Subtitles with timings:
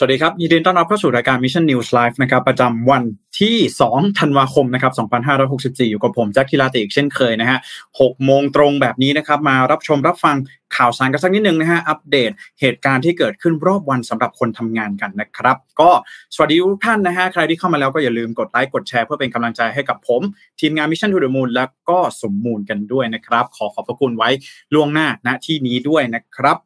[0.00, 3.02] สวัสดีครับยินดีต้อนรับเข้าสู่รายการ Mission News Live นะครับประจำวัน
[3.40, 3.56] ที่
[3.88, 4.92] 2 ธันวาคมนะครับ
[5.36, 7.58] 2564 อยู่กับผมแจ็คกิลาติอีกเช่นเคยนะฮะ
[7.90, 10.36] 6โมงตรงแบบนี้นะครับ มารับชมรับฟัง
[10.76, 12.30] ข่าวสารกันสักนิดนึงนะฮะ อัปเดต
[12.60, 15.90] เหตุการณ์ที่เกิดขึ้นรอบวันสำหรับคนทำงานกันนะครับ ก็
[16.34, 20.22] สวัสดีทุกท่านนะฮะ ใครที่เข้ามาแล้วก็อย่าลืมกดไลค์ กดแชร์เพื่อเป็นกำลังใจให้กับผม
[20.60, 24.28] ทีมงาน Mission to the Moon แล้วก็สมมูลกันด้วยนะครับ ขอขอบพระคุณไว้
[24.74, 26.56] ล่วงหน้าณที่นี้ด้วยนะครับ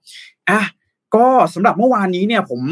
[0.48, 0.60] อะ
[1.14, 2.62] ก็สำหรับเมื่อวานนี้เนี่ยผม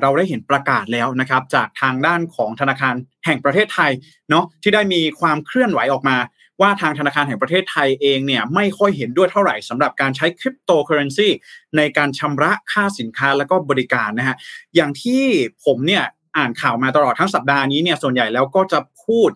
[0.00, 2.94] เราได้เห็นประกาศแล้วนะครับ จากทางด้านของธนาคาร
[3.24, 3.90] แห่งประเทศไทย
[4.30, 6.16] เนาะที่ได้มีความเคลื่อนไหวออกมา
[6.60, 11.28] ว่าทางธนาคารแห่งประเทศไทยเองเนี่ยไม่ค่อยเห็นด้วยเท่าไหร่สำหรับการใช้คริปโตเคอเรนซี
[11.76, 14.36] ในการชำระค่าสินค้าแล้วก็บริการนะฮะ
[14.74, 15.22] อย่างที่
[15.64, 16.04] ผมเนี่ย
[16.36, 19.30] อ่านข่าวมาตลอดทั้งสัปดาห์นี้เนี่ยส่วนใหญ่แล้วก็จะพูด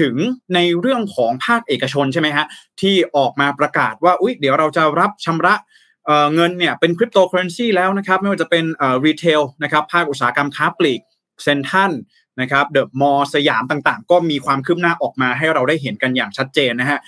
[0.00, 0.14] ถึง
[0.54, 2.46] ในเรื่องของภาคเอกชนใช่ไหมฮะ
[2.80, 5.54] ที่ออกมาประกาศว่าอุ๊ยเดี๋ยวเราจะรับชำระ
[6.34, 8.64] เงินเนี่ยเป็นคริปโตเคอเรนซีแล้วนะครับไม่ว่าจะเป็น
[9.06, 11.00] retail นะครับภาคอุตสาหกรรมค้าปลีก
[11.42, 11.92] เซ็นทรัล
[12.40, 16.98] นะครับเดอะมอลล์สยามต่างๆ ก็มีความคืบหน้าออกมาให้เราได้เห็นกันอย่างชัดเจนนะฮะ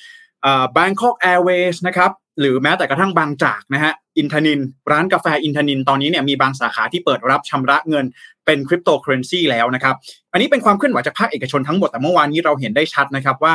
[0.76, 4.60] Bangkok Airways นะครับหรือแม้แต่กระทั่งบางจากนะฮะอินทนิล
[4.92, 8.04] ร้านกาแฟอินทนิล ตอนนี้เนี่ยมีบางสาขาที่เปิดรับชำระเงิน
[8.46, 9.94] เป็นคริปโตเคอเรนซีแล้วนะครับ
[10.32, 13.54] อันนี้เป็นความเคลื่อนไหวจากภาคเอกชนทั้งหมดแต่เมื่อวานนี้เราเห็นได้ชัดนะครับว่า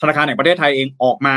[0.00, 1.36] ธนาคารแห่งประเทศไทยเองออกมา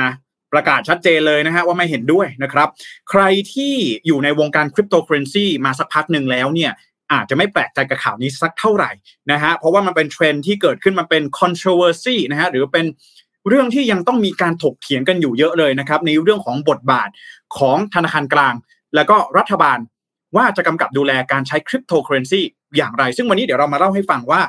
[0.53, 2.67] ประกาศชัดเจนเลยนะฮะว่าไม่เห็นด้วยนะครับ
[3.09, 3.21] ใคร
[3.53, 3.73] ที่
[4.07, 6.71] อยู่ในวงการคริปโตเคอเรนซีมาสักพักหนึ่งแล้วเนี่ย
[7.13, 8.91] อาจจะไม่แปลกใจกับข่าวนี้สักเท่าไหร่
[9.31, 12.85] นะฮะเพราะว่ามันเป็นเทรนด์ที่เกิดขึ้นมันเป็น controversy นะฮะหรือเป็น
[13.49, 17.09] เรื่องที่ยังต้องมีการถกเถียงกันอยู่เยอะเลยนะครับในเรื่องของบทบาท
[17.57, 18.53] ของธนาคารกลาง
[18.95, 19.79] แล้วก็รัฐบาล
[20.35, 22.41] ว่าจะกำกับดูแลการใช้คริปโตเคอเรนซี
[22.77, 24.41] อย่างไร ซึ่งวันนี้เดี๋ยวเรามาเล่าให้ฟังว่า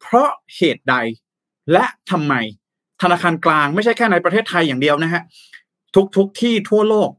[0.00, 0.94] เพราะเหตุใด
[1.72, 2.34] และทำไม
[3.02, 5.22] ธนาคารกลางไม่ใช่แค่ในประเทศไทยอย่างเดียวนะฮะ
[5.94, 7.10] ทุกทุกที่ทั่วโลก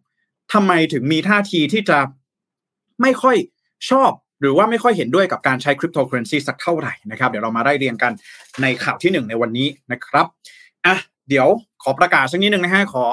[0.53, 1.97] ทำไมถึงมีท่าทีที่จะ
[3.01, 3.35] ไม่ค่อย
[3.89, 4.11] ชอบ
[4.41, 8.11] หรือว่าไม่ค่อยเห็นด้วยกับการใช้คริปโตเคอเรนซีสักเท่าไหร่นะครับเดี๋ยวเรามาไล่เรียงกัน
[8.61, 10.25] ในข่าวที่หนึ่งในวันนี้นะครับ
[10.85, 10.95] อะ
[11.29, 11.47] เดี๋ยว
[11.83, 13.07] ขอประกาศสักนิดหนึ่งนะฮะขอ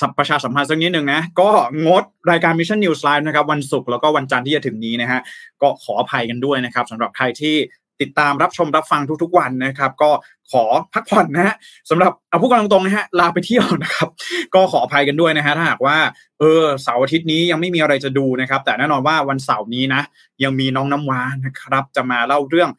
[0.00, 1.50] สัประชาสัมพันธ์สักนิดหนึ่งนะ ก็
[1.86, 5.20] งดรายการ Mission News Live นะครับ วันศุกร์แล้วก็วันจันทร์ที่จะถึงนี้นะฮะ
[5.62, 7.56] ก็ขออภัยกันด้วยนะครับสำหรับใครที่
[8.00, 10.10] ติดตามรับชมรับฟังทุกๆวันนะครับ ก็
[10.52, 11.56] ขอพักผ่อนนะฮะ
[11.90, 14.08] สำหรับเอาพูดกันตรงๆนะฮะลาไปเที่ยวนะครับ
[14.54, 15.96] ก็ขออภัยกันด้วยนะฮะถ้าหากว่า
[16.38, 20.02] เออเสาร์อาทิตย์นี้ยังไม่มีอะไรจะดูนะครับ แต่แน่นอนว่าวันเสาร์นี้นะ
[20.44, 22.70] ยังมีน้องน้ำว้านะครับ จะมาเล่าเรื่อง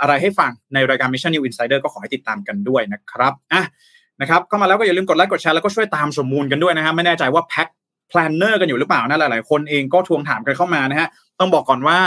[0.00, 3.64] อะไรให้ฟังในรายการ Mission News Insider ก็ขอให้ติดตามกันด้วยนะครับอะ
[4.20, 7.68] นะครับเข้ามาแล้วก็อย่าลืมกดไลค์กดแชร์แล้วก็ช่วยตามสมมูลกันด้วยนะฮะไม่แน่ใจว่า pack
[8.08, 11.08] planner กันอยู่หรือเปล่านะหลายๆคนเองก็ทวงถามกันเข้ามานะฮะ
[11.40, 11.98] ต้องบอกก่อนว่า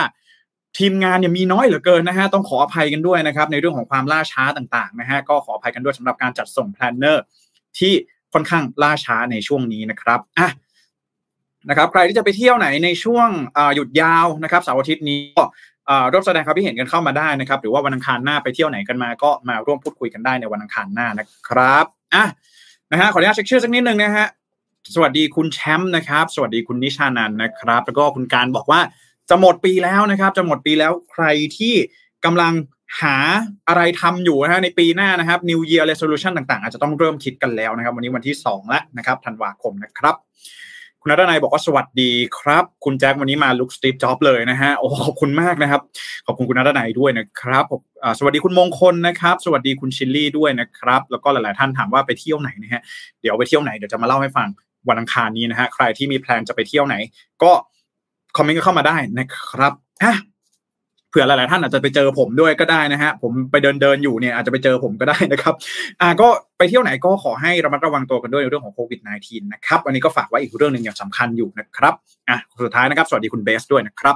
[0.78, 7.24] ทีมงานเนี่ยมีน้อยเหลือเกินนะฮะต้องขออภัยกันด้วยนะครับในเรื่องของความล่าช้าต่างๆนะฮะก็ขออภัยกันด้วยสำหรับการจัดส่ง planner
[7.78, 7.94] ที่
[8.34, 10.50] ค่อนข้างล่าช้าในช่วงนี้นะครับอะ
[11.70, 13.30] นะครับใครที่จะไปเที่ยวไหนในช่วง
[13.76, 15.44] หยุดยาวนะครับเสาร์อาทิตย์นี้ก็
[16.12, 22.26] ร่วมแสดงความคิดเห็นกันเข้ามาได้นะครับ หรือว่าวันอังคารหน้าไปเที่ยวไหนกันมาก็มาร่วมพูดคุยกันได้ในวันอังคารหน้านะครับอะ
[22.92, 24.28] นะฮะขออนุญาตเช็คชื่อสักนิดนึงนะฮะ
[24.96, 28.80] สวัสดีคุณแชมป์นะครับ สวัสดีคุณนิชานันนะครับ แล้วก็คุณการบอกว่า
[29.30, 31.26] จะหมดปีแล้วนะครับ จะหมดปีแล้วใคร
[31.58, 31.74] ที่
[32.26, 32.54] กำลัง
[33.02, 33.16] หา
[33.68, 40.16] อะไรทำอยู่นะฮะในปีหน้านะครับ New Year Resolution ต่างๆ อาจจะต้องเริ่มคิดกันแล้วนะครับ วันนี้วันที่ 2 แล้วนะครับธันวาคมนะครับ
[41.02, 45.82] คุณนัทนายบอกว่าสวัสดีครับ คุณแจ็ควันนี้มาลุกสตีฟจ็อบเลยนะฮะโอ้ขอบคุณมากนะครับ
[46.26, 47.66] ขอบคุณคุณนัทนายด้วยนะครับ
[48.20, 52.82] สวัสดีคุณมงคลนะครับ สวัสดีคุณชิลลี่ด้วยนะครับ แล้วก็หลายๆท่านถามว่าไปเที่ยวไหนนะฮะ
[53.22, 54.48] เดี๋ยวไปเที่ยวไหนเดี๋ยวจะมาเล่าให้ฟัง
[54.90, 56.96] วันอังคารนี้นะฮะใครที่มีแพลนจะไปเที่ยวไหน
[57.44, 57.52] ก็
[58.40, 59.74] คอมเมนต์ก็เข้ามาได้นะครับ
[60.04, 60.14] อะ
[61.10, 65.54] เผื่อหลาย ๆ ท่านอาจจะไปเจอผมด้วยก็ได้นะฮะ ผมไปเดินเดินอยู่เนี่ยอาจจะไปเจอผมก็ได้นะครับ
[66.02, 66.28] อ่าก็
[66.58, 71.94] ไปเที่ยวไหนก็ขอให้ระมัดระวังตัวกันด้วยในเรื่องของโควิด -19 นะครับอันนี้ก็ฝากไว้อีกเรื่องหนึ่งอย่างสำคัญอยู่นะครับ
[72.30, 74.16] อะสุดท้ายนะครับ สวัสดีคุณเบสด้วยนะครับ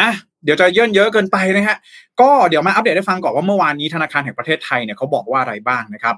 [0.00, 0.10] อะ
[0.44, 1.76] เดี๋ยวจะเยินเยอะเกินไปนะฮะ
[2.20, 6.14] ก็เดี๋ยวมาอัปเดตให้ฟังก่อนว่าเมื่อวานนี้ธนาคารแห่งประเทศไทยเนี่ยเขาบอกว่าอะไรบ้างนะครับ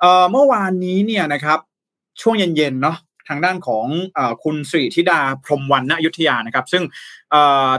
[0.00, 1.58] เอ่อเมื่อวานนี้เนี่ยนะครับ
[2.22, 2.96] ช่วงเย็น ๆ เนาะ
[3.28, 3.86] ทางด้านของ
[4.16, 6.84] อคุณสิริธิดาพรมวันณยุทธยานะครับ ซึ่ง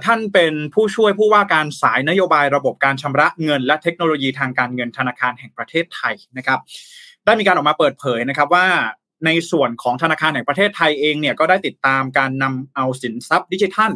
[0.06, 6.60] ท่านเป็นผู้ช่วยผู้ว่าการสายนโยบายระบบการชำระเงิน และเทคโนโลยีทางการเงินธนาคารแห่งประเทศไทยนะครับ
[7.26, 8.68] ได้มีการออกมาเปิดเผยนะครับว่า
[9.26, 13.92] ในส่วนของธนาคารแห่งประเทศไทยเองเนี่ยก็ได้ติดตามการนำเอาสินทรัพย์ดิจิทัล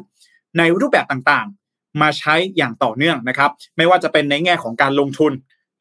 [0.58, 5.32] ในรูปแบบต่างๆ มาใช้อย่างต่อเนื่องนะครับ ไม่ว่าจะเป็นในแง่ของการลงทุน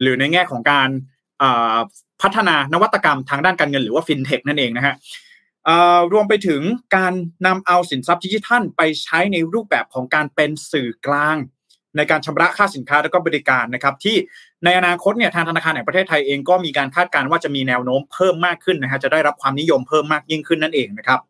[0.01, 0.89] หรือในแง่ของการ
[2.23, 4.95] พัฒนานวัตกรรมทางด้านการเงินหรือว่าฟินเทคนั่นเองนะฮะ
[6.13, 6.63] รวมไปถึง
[6.97, 7.13] การ
[7.47, 11.37] นำเอาสินทรัพย์ดิจิทัลไปใช้ในรูปแบบของการเป็นสื่อกลาง
[11.97, 14.17] ในการชำระค่าสินค้าและก็บริการนะครับ ที่
[14.65, 21.21] ในอนาคตเนี่ยทางธนาคารแห่งประเทศไทยเองก็มีการคาดการณ์ว่าจะมีแนวโน้มเพิ่มมากขึ้นนะฮะจะได้รับความนิยมเพิ่มมากยิ่งขึ้นนั่นเองนะครับ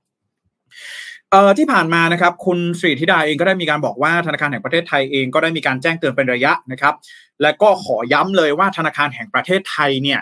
[1.31, 6.95] เอ่อที่ผ่านมานะครับคุณสรีธิดาเองก็ได้มีการบอกว่าธนาคารแห่งประเทศไทยเองก็ได้มีการแจ้งเตือนเป็นระยะนะครับ
[7.43, 10.21] และก็ขอย้ำเลยว่าธนาคารแห่งประเทศไทยเนี่ย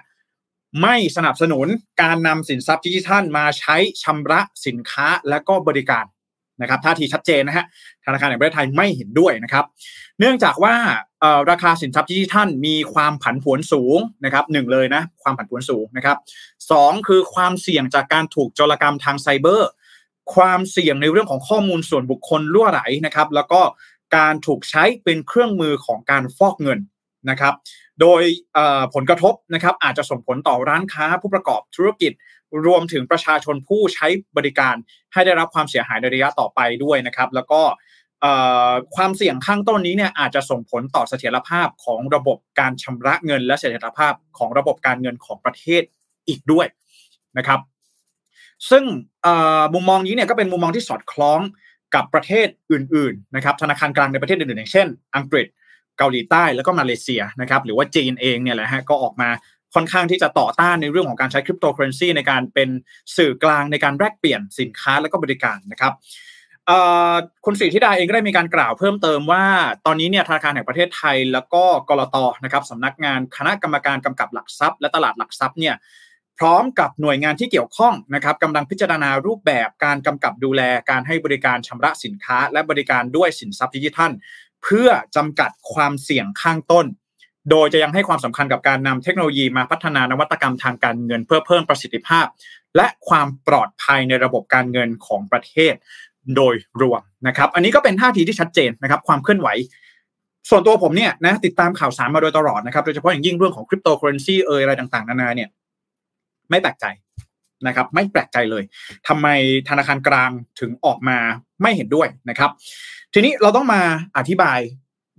[0.82, 1.66] ไม่สนับสนุน
[2.02, 6.04] การนำสินทรัพย์ดิจิทัลมาใช้ชำระสินค้าและก็บริการ
[6.60, 7.64] นะครับท่าทีชัดเจนนะฮะ
[8.04, 9.64] ธนาคารแห่งประเทศไทยไม่เห็นด้วยนะครับ
[10.18, 10.74] เนื่องจากว่า
[11.50, 16.16] ราคาสินทรัพย์ดิจิทัลมีความผันผวนสูงนะครับหนึ่งเลยนะความผันผวนสูงนะครับ
[16.70, 19.70] สองคือความเสี่ยงจากการถูกโจรกรรมทางไซเบอร์
[20.34, 23.60] ความเสี่ยงในเรื่องของข้อมูลส่วนบุคคลล่วไหลนะครับ แล้วก็
[24.16, 26.78] การถูกใช้เป็นเครื่องมือของการฟอกเงิน
[27.30, 27.54] นะครับ
[28.00, 28.22] โดย
[28.94, 32.12] ผลกระทบนะครับอาจจะส่งผลต่อร้านค้าผู้ประกอบธุรกิจ
[32.66, 34.06] รวมถึงประชาชนผู้ใช้
[34.36, 34.74] บริการ
[35.12, 37.60] ให้ได้รับความเสียหายในระยะต่อไปด้วยนะครับ แล้วก็
[38.96, 45.82] ความเสี่ยงข้างต้นนี้เนี่ยอาจจะส่งผลต่อเสถียรภาพของระบบการชำระเงิน และเสถียรภาพของระบบการเงินของประเทศ
[46.28, 46.66] อีกด้วย
[47.38, 47.60] นะครับ
[48.70, 48.84] ซึ่ง
[49.74, 51.40] มุมมองนี้เนี่ยก็เป็นมุมมองที่สอดคล้อง
[51.94, 55.46] กับประเทศอื่น ๆ นะครับ ธนาคารกลางในประเทศอื่นๆอย่างเช่น อังกฤษ
[55.98, 59.30] เกาหลีใต้แล้วก็มาเลเซียนะครับหรือว่าจีนเองเนี่ยแหละฮะก็ออกมา
[59.74, 62.68] ค่อนข้างที่จะต่อต้านในเรื่องของการใช้คริปโตเคอเรนซีในการเป็น
[63.16, 65.92] สื่อกลางในการแลกเปลี่ยนสินค้าและก็บริการนะครับ
[67.44, 69.44] คุณศรีธิดาเองก็ได้มีการกล่าวเพิ่มเติมว่า
[69.86, 75.74] ตอนนี้เนี่ยธนาคารแห่งประเทศไทย แล้วก็กลตนะครับสำนักงานคณะกรรมการกำกับหลักทรัพย์ และตลาดหลักทรัพย์เนี่ย
[76.38, 84.10] พร้อมกับหน่วยงานที่เกี่ยวข้องนะครับกำลังพิจารณารูปแบบการกำกับดูแลการให้บริการชำระสินค้า และบริการด้วยสินทรัพย์ดิจิทัล
[84.66, 86.86] เพื่อจำกัดความเสี่ยงข้างต้น
[87.50, 92.26] โดยจะยังให้ความสำคัญกับการนำเทคโนโลยีมาพัฒนานวัตกรรมทางการเงิน เพื่อเพิ่มประสิทธิภาพ
[92.76, 95.74] และความปลอดภัยในระบบการเงินของประเทศ
[96.36, 99.48] โดยรวมนะครับ อันนี้ก็เป็นท่าทีที่ชัดเจนนะครับ ความเคลื่อนไหว
[100.50, 105.48] ส่วนตัวผมเนี่ยนะติดตามข่าวสารมาโดยตลอดนะครับโดยเฉพาะอย่างยิ่งเรื่องของคริปโตเคอเรนซีเอ่ยอะไรต่างๆ นานาเนี่ย
[106.50, 106.86] ไม่แปลกใจ
[107.66, 108.62] นะครับ ไม่แปลกใจเลย
[109.08, 109.26] ทำไม
[109.68, 110.30] ธนาคารกลาง
[110.60, 111.18] ถึงออกมา
[111.62, 112.50] ไม่เห็นด้วยนะครับ
[113.18, 113.82] ทีนี้เราต้องมา
[114.18, 114.60] อธิบาย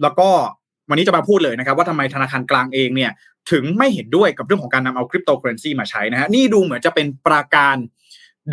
[0.01, 0.29] แล้วก็
[0.89, 3.11] วันนี้จะมาพูดเลยนะครับ ว่าทำไมธนาคารกลางเองเนี่ย
[3.51, 7.77] ถึงไม่เห็นด้วยกับเรื่องของการนำเอาคริปโตเคอเรนซีมาใช้นะฮะนี่ดูเหมือนจะเป็นปราการ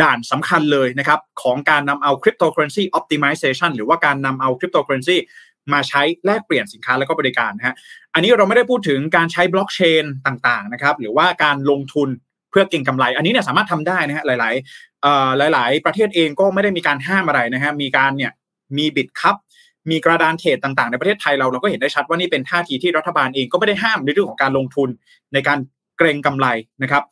[0.03, 5.17] ด่านสำคัญเลยนะครับ ของการนำเอาคริปโตเคอเรนซี optimization หรือว่าการนำเอาคริปโตเคอเรนซี
[5.73, 7.75] มาใช้แลกเปลี่ยนสินค้าแล้วก็บริการนะฮะ
[8.15, 12.09] อันนี้เราไม่ได้พูดถึงการใช้บล็อกเชนต่างๆนะครับ หรือว่าการลงทุน
[12.51, 14.51] เพื่อเก็งกำไร อันนี้เนี่ยสามารถทำได้นะฮะหลา
[15.49, 18.33] ยๆหลาย ๆ ประเทศเองก็ไม่ได้มีการห้ามอะไรนะฮะมีการเนี่ย
[18.77, 19.37] มีบิตคัพ
[19.91, 24.89] มีกระดานเทรดต่างๆ ในประเทศไทยเราเราก็เห็นได้ชัดว่านี่เป็นท่าทีที่รัฐบาลเองก็ไม่ได้ห้ามในเรื่องของการลงทุน
[25.33, 25.59] ในการ
[25.99, 26.47] เกรงกำไร
[26.83, 27.03] นะครับ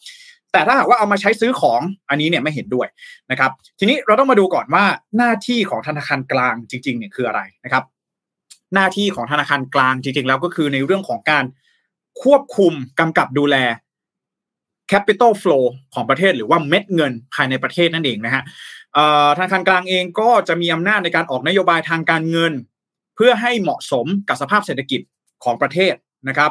[0.53, 2.89] แต่ถ้าหากว่าเอามาใช้ซื้อของอันนี้เนี่ยไม่เห็นด้วย
[3.31, 4.85] นะครับ ทีนี้เราต้องมาดูก่อนว่า
[5.17, 7.85] หน้าที่ของธนาคารกลางจริงๆเนี่ยคืออะไรนะครับ
[8.75, 11.45] หน้าที่ของธนาคารกลางจริงๆ แล้วก็คือในเรื่องของการ
[12.23, 13.57] ควบคุมกำกับดูแล
[14.93, 15.65] capital flow
[15.95, 18.43] ของประเทศหรือว่าเม็ดเงินภายในประเทศนั่นเองนะฮะ
[19.37, 22.53] ธนาคารกลางเองก็จะมีอำนาจในการออกนโยบายทางการเงิน
[23.17, 25.01] เพื่อให้เหมาะสมกับสภาพเศรษฐกิจ
[25.45, 25.95] ของประเทศ
[26.29, 26.51] นะครับ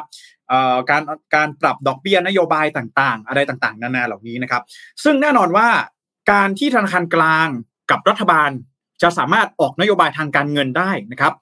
[0.90, 1.02] การ
[1.34, 4.62] การปรับดอกเบี้ยนโยบายต่างๆ อะไรต่างๆ นานาเหล่านี้นะครับ
[5.04, 5.68] ซึ่งแน่นอนว่า
[6.32, 7.48] การที่ธนาคารกลาง
[7.90, 8.50] กับรัฐบาล
[9.02, 11.32] จะสามารถออกนโยบายทางการเงินได้นะครับ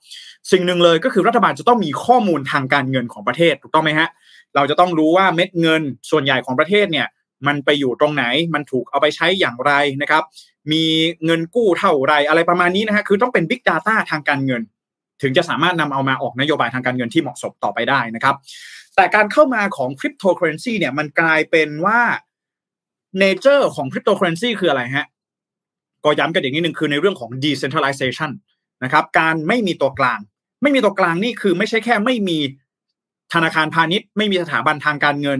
[0.52, 4.08] สิ่งหนึ่งเลยก็คือรัฐบาลจะต้องมีข้อมูลทางการเงินของประเทศถูกต้องไหมฮะ
[4.54, 7.06] เราจะต้องรู้ว่าเม็ดเงินส่วนใหญ่ของประเทศเนี่ย
[7.46, 8.24] มันไปอยู่ตรงไหน
[8.54, 9.72] มันถูกเอาไปใช้อย่างไร
[10.02, 10.22] นะครับ
[10.72, 10.84] มี
[11.24, 14.62] เงินกู้เท่าไรอะไรประมาณนี้นะฮะคือต้องเป็น Big Data ทางการเงิน
[15.22, 18.36] ถึงจะสามารถนำเอามาออกนโยบายทางการเงินที่เหมาะสมต่อไปได้นะครับ
[18.96, 22.00] แต่การเข้ามาของคริปโตเคอเรนซีเนี่ยมันกลายเป็นว่า
[23.18, 25.06] nature ของคริปโตเคอเรนซีคืออะไรฮะ
[26.04, 28.30] ก็ย้ำกันอย่างนี้หนึ่งคือในเรื่องของ decentralization
[28.84, 30.20] นะครับการไม่มีตัวกลาง
[30.62, 32.38] ไม่มีตัวกลางนี่คือไม่ใช่แค่ไม่มี
[33.34, 35.38] ธนาคารพาณิชย์ ไม่มีสถาบันทางการเงิน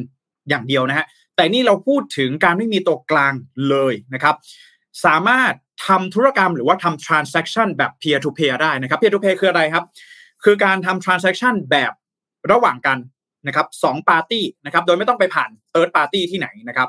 [0.48, 3.32] อย่างเดียวนะฮะแต่นี่เราพูดถึงการไม่มีตัวกลาง
[3.68, 4.34] เลยนะครับ
[5.04, 5.52] สามารถ
[5.86, 9.84] ทำธุรกรรมหรือว่าทำ transaction แบบ peer to peer ได้นะครับ peer to peer คืออะไรครับ
[10.44, 11.92] คือการทำ transaction แบบ
[12.52, 12.98] ระหว่างกัน
[13.46, 16.88] นะครับสองปาร์ตี้นะครับ โดยไม่ต้องไปผ่าน third party ที่ไหนนะครับ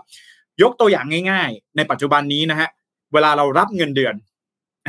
[0.62, 2.70] ยกตัวอย่างง่าย ๆ ในปัจจุบันนี้นะฮะ
[3.13, 4.13] เวลาเรารับเงินเดือน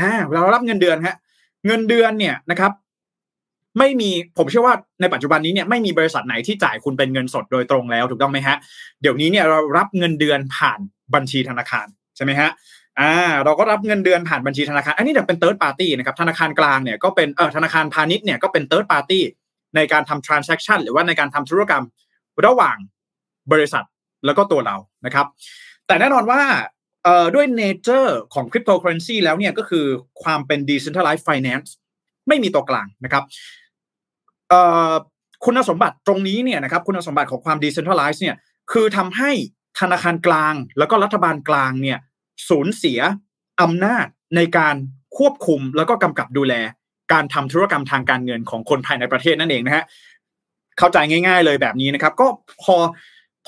[0.01, 1.17] อ่าเวลาเรารับเงินเดือนฮะ
[1.67, 2.73] เงินเดือนเนี่ยนะครับ
[3.79, 8.57] ไม่มี ผมเชื่อว่าในปัจจุบันนี้เนี่ยไม่มีบริษัทไหนที่จ่ายคุณเป็นเงินสดโดยตรงแล้วถูกต้องไหมฮะ
[9.01, 10.81] เดี๋ยวนี้เนี่ยเรารับเงินเดือนผ่าน
[11.15, 12.51] บัญชีธนาคารใช่ไหมฮะ
[13.01, 19.23] อ่าเราก็รับเงินเดือนผ่านบัญชีธนาคาร อันนี้เนี่ยเป็น third party นะครับธนาคารกลางเนี่ยก็เป็นเออธนาคารพาณิชย์เนี่ยก็เป็น third party
[19.77, 21.85] ในการทำ transaction หรือว่าในการทำธุรกรรม
[22.47, 22.77] ระหว่าง
[23.53, 23.85] บริษัท
[24.27, 25.27] แล้วก็ตัวเรานะครับ
[25.87, 26.41] แต่แน่นอนว่า
[27.05, 29.85] เอ่อด้วย nature ของคริปโตเคอเรนซีแล้วเนี่ยก็คือ
[30.23, 31.69] ความเป็น decentralized finance
[32.29, 33.25] ไม่มีตัวกลางนะครับ
[34.49, 34.93] เอ่อ
[35.45, 38.37] คุณสมบัติตรงนี้เนี่ยนะครับคุณสมบัติของความ decentralized เนี่ย
[38.73, 39.31] คือทำให้
[39.81, 41.99] ธนาคารกลางแล้วก็รัฐบาลกลางเนี่ย
[42.49, 43.01] สูญเสีย
[43.63, 44.75] อำนาจในการ
[45.19, 46.55] ควบคุมแล้วก็กำกับดูแล
[47.13, 49.85] การทำธุรกรรมทางการเงินของคนภายในประเทศนั่นเองนะฮะ
[50.79, 52.27] เข้าใจง่าย ๆ เลยแบบนี้นะครับ ก็
[52.63, 52.77] พอ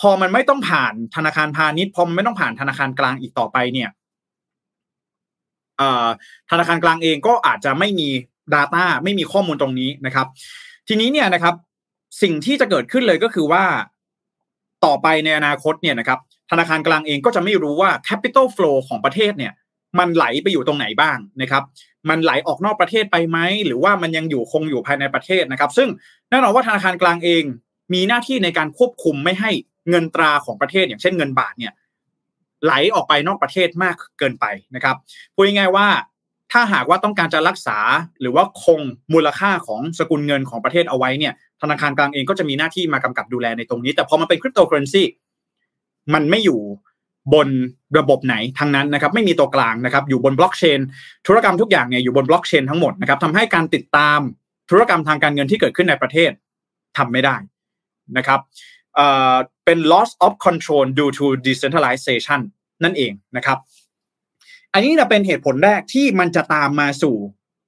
[0.00, 3.90] พอมันไม่ต้องผ่านธนาคารพาณิชย์พอมันไม่ต้องผ่านธนาคารกลางอีกต่อไปเนี่ย
[6.50, 8.08] ธนาคารกลางเองก็อาจจะไม่มี
[8.54, 10.26] Data ไม่มีข้อมูลตรงนี้นะครับ
[10.88, 11.54] ทีนี้เนี่ยนะครับ
[12.22, 13.64] สิ่งที่จะเกิดขึ้นเลยก็คือว่า
[14.84, 16.18] ต่อไปในอนาคตเนี่ยนะครับ
[16.60, 19.52] นาคารกลางเองก็จะไม่รู้ว่า capital flow ของประเทศเนี่ย
[19.98, 21.62] มันไหลไปอยู่ตรงไหนบ้างนะครับ
[22.10, 25.88] มันไหลออกนอกประเทศไปไหม หรือว่ามันยังอยู่คงอยู่ภายในประเทศนะครับ ซึ่ง
[26.30, 27.44] แน่นอนว่าธนาคารกลางเอง
[27.94, 29.50] มีหน้าที่ในการควบคุมไม่ให้
[29.90, 31.72] เงินตราของประเทศอย่างเช่นเงินบาทเนี่ย
[32.64, 34.44] ไหลออกไปนอกประเทศมากเกินไป
[34.74, 34.96] นะครับ
[35.34, 35.88] พูดง่ายๆว่า
[36.52, 37.78] ถ้าหากว่าต้องการจะรักษา
[38.20, 38.80] หรือว่าคง
[39.12, 41.32] มูลค่าของสกุลเงินของประเทศเอาไว้เนี่ย
[41.62, 45.02] ธนาคารกลางเองก็จะมีหน้าที่มากำกับดูแลในตรงนี้ แต่พอมันเป็นคริปโตเคอเรนซี
[46.14, 46.60] มันไม่อยู่
[47.34, 47.48] บน
[47.98, 50.80] ระบบไหนทั้งนั้นนะครับไม่มีตัวกลางนะครับอยู่บนบล็อกเชน
[51.26, 54.20] ธุรกรรมทุกอย่างเนี่ยอยู่บนบล็อกเชนทั้งหมดนะครับทำให้การติดตาม
[54.70, 56.30] ธุรกรรมทางการเงินที่เกิดขึ้นในประเทศ
[56.96, 57.36] ทำไม่ได้
[58.16, 58.40] นะครับ
[58.94, 59.34] เอ่อ
[59.64, 62.40] เป็น loss of control due to decentralization
[62.84, 63.58] นั่นเองนะครับ
[64.72, 67.16] อันนี้จะเป็นเหตุผลแรกที่มันจะตามมาสู่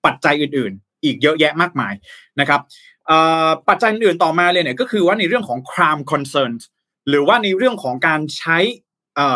[0.05, 1.95] ปัจจัยอื่นๆ อีกเยอะแยะมากมาย
[2.41, 2.61] นะครับ
[3.69, 6.63] ปัจจัยอื่นต่อมาเลยเนี่ยก็คือว่าในเรื่องของ crime concerns
[7.09, 8.59] หรือว่าในเรื่องของการใช้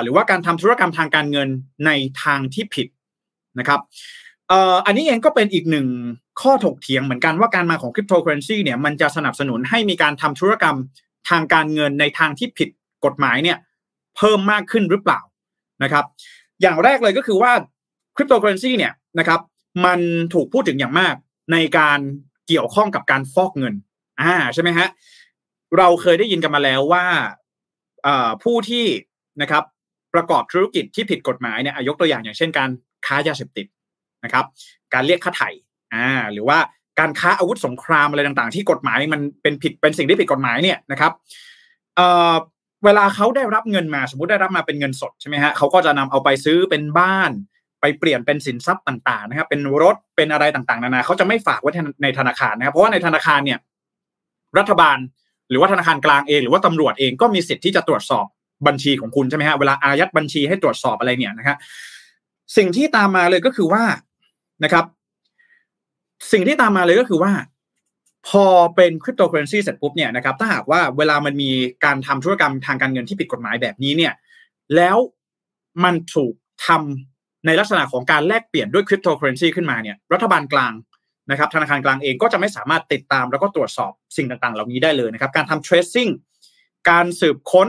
[0.02, 1.48] หรือว่าการทำธุรกรรมทางการเงิน
[1.86, 1.90] ใน
[2.22, 2.86] ทางที่ผิด
[3.58, 3.80] นะครับ
[4.86, 5.86] อันนี้เองก็เป็นอีกหนึ่ง
[6.40, 10.76] ข้อถกเถียงเหมือนกันว่าการมาของคริปโตเคอเรนซีเนี่ยมันจะสนับสนุนให้มีการทำธุรกรรม
[11.28, 12.68] ทางการเงินในทางที่ผิด
[13.04, 13.58] กฎหมายเนี่ย
[14.16, 15.20] เพิ่มมากขึ้นหรือเปล่า
[15.82, 16.04] นะครับ
[16.62, 17.52] อย่างแรกเลยก็คือว่า
[18.16, 19.40] คริปโตเคอเรนซีเนี่ยนะครับ
[19.84, 20.00] มัน
[20.34, 21.14] ถูกพูดถึงอย่างมาก
[21.52, 21.98] ในการ
[22.48, 23.74] เกี่ยวข้องกับการฟอกเงิน
[24.20, 24.88] อ่าใช่ไหมฮะ
[25.78, 27.04] เราเคยได้ยินกันมาแล้วว่า
[28.44, 28.86] ผู้ที่
[29.42, 29.64] นะครับ
[30.14, 32.70] ประกอบธุรกิจที่ผิดกฎหมายเนี่ยยกตัวอย่างอย่างเช่นการ
[33.06, 33.66] ค้ายาเสพติด
[34.24, 34.44] นะครับ
[34.94, 35.50] การเรียกค่าไถ่
[35.94, 36.58] อ่าหรือว่า
[37.00, 41.12] การค้าอาวุธสงครามอะไรต่างๆ ที่กฎหมายมันเป็นผิดเป็นสิ่งที่ผิดกฎหมายเนี่ยนะครับ
[41.96, 42.34] เอ่อ
[42.84, 47.30] เวลาเขาได้รับเงินมาสมมติได้รับมาเป็นเงินสดใช่ไหมฮะเขาก็จะนำเอาไปซื้อเป็นบ้าน
[47.80, 51.70] ไปเปลี่ยนเป็นสินทรัพย์ต่างๆนะครับ เป็นรถเป็นอะไรต่างๆนานาเขาจะไม่ฝากไว้
[52.02, 53.58] ในธนาคารนะครับ เพราะว่าในธนาคารเนี่ย
[54.58, 54.96] รัฐบาล
[55.50, 58.26] หรือว่าธนาคารกลางเองหรือว่าตำรวจเองก็มีสิทธิ์ที่จะตรวจสอบ
[58.66, 61.56] บัญชีของคุณใช่ไหมฮะเวลาอายัดบัญชีให้ตรวจสอบอะไรเนี่ยนะครับ
[62.56, 63.82] สิ่งที่ตามมาเลยก็คือว่า
[64.64, 64.84] นะครับ
[66.32, 67.32] สิ่งที่ตามมาเลยก็คือว่า
[68.28, 71.50] พอเป็นคริปโตเคอเรนซีเสร็จปุ๊บเนี่ยนะครับ ถ้าหากว่าเวลามันมี
[71.84, 74.12] การทำธุรกรรมทางการเงินที่ผิดกฎหมายแบบนี้เนี่ย
[74.76, 74.96] แล้ว
[75.84, 76.32] มันถูก
[76.66, 80.72] ทำในลักษณะของการแลกเปลี่ยนด้วยคริปโตเคอเรนซีขึ้นมาเนี่ย รัฐบาลกลาง
[81.30, 86.10] นะครับธนาคารกลางเองก็จะไม่สามารถติดตามแล้วก็ตรวจสอบสิ่งต่างๆ เหล่านี้ได้เลยนะครับการทำ tracing
[86.90, 87.68] การสืบค้น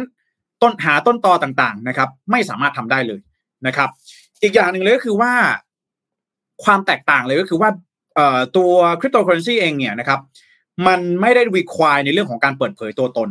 [0.62, 3.22] ต้นหาต้นตอต่างๆนะครับ ไม่สามารถทำได้เลย
[3.68, 3.90] นะครับ
[4.44, 5.34] อีกอย่างหนึ่งเลยก็คือว่า
[6.64, 7.70] ความแตกต่างเลยก็คือว่า
[8.58, 10.20] ตัวคริปโตเคอเรนซีเองเนี่ยนะครับ
[10.88, 13.30] มันไม่ได้ require ในเรื่องของการเปิดเผยตัวตน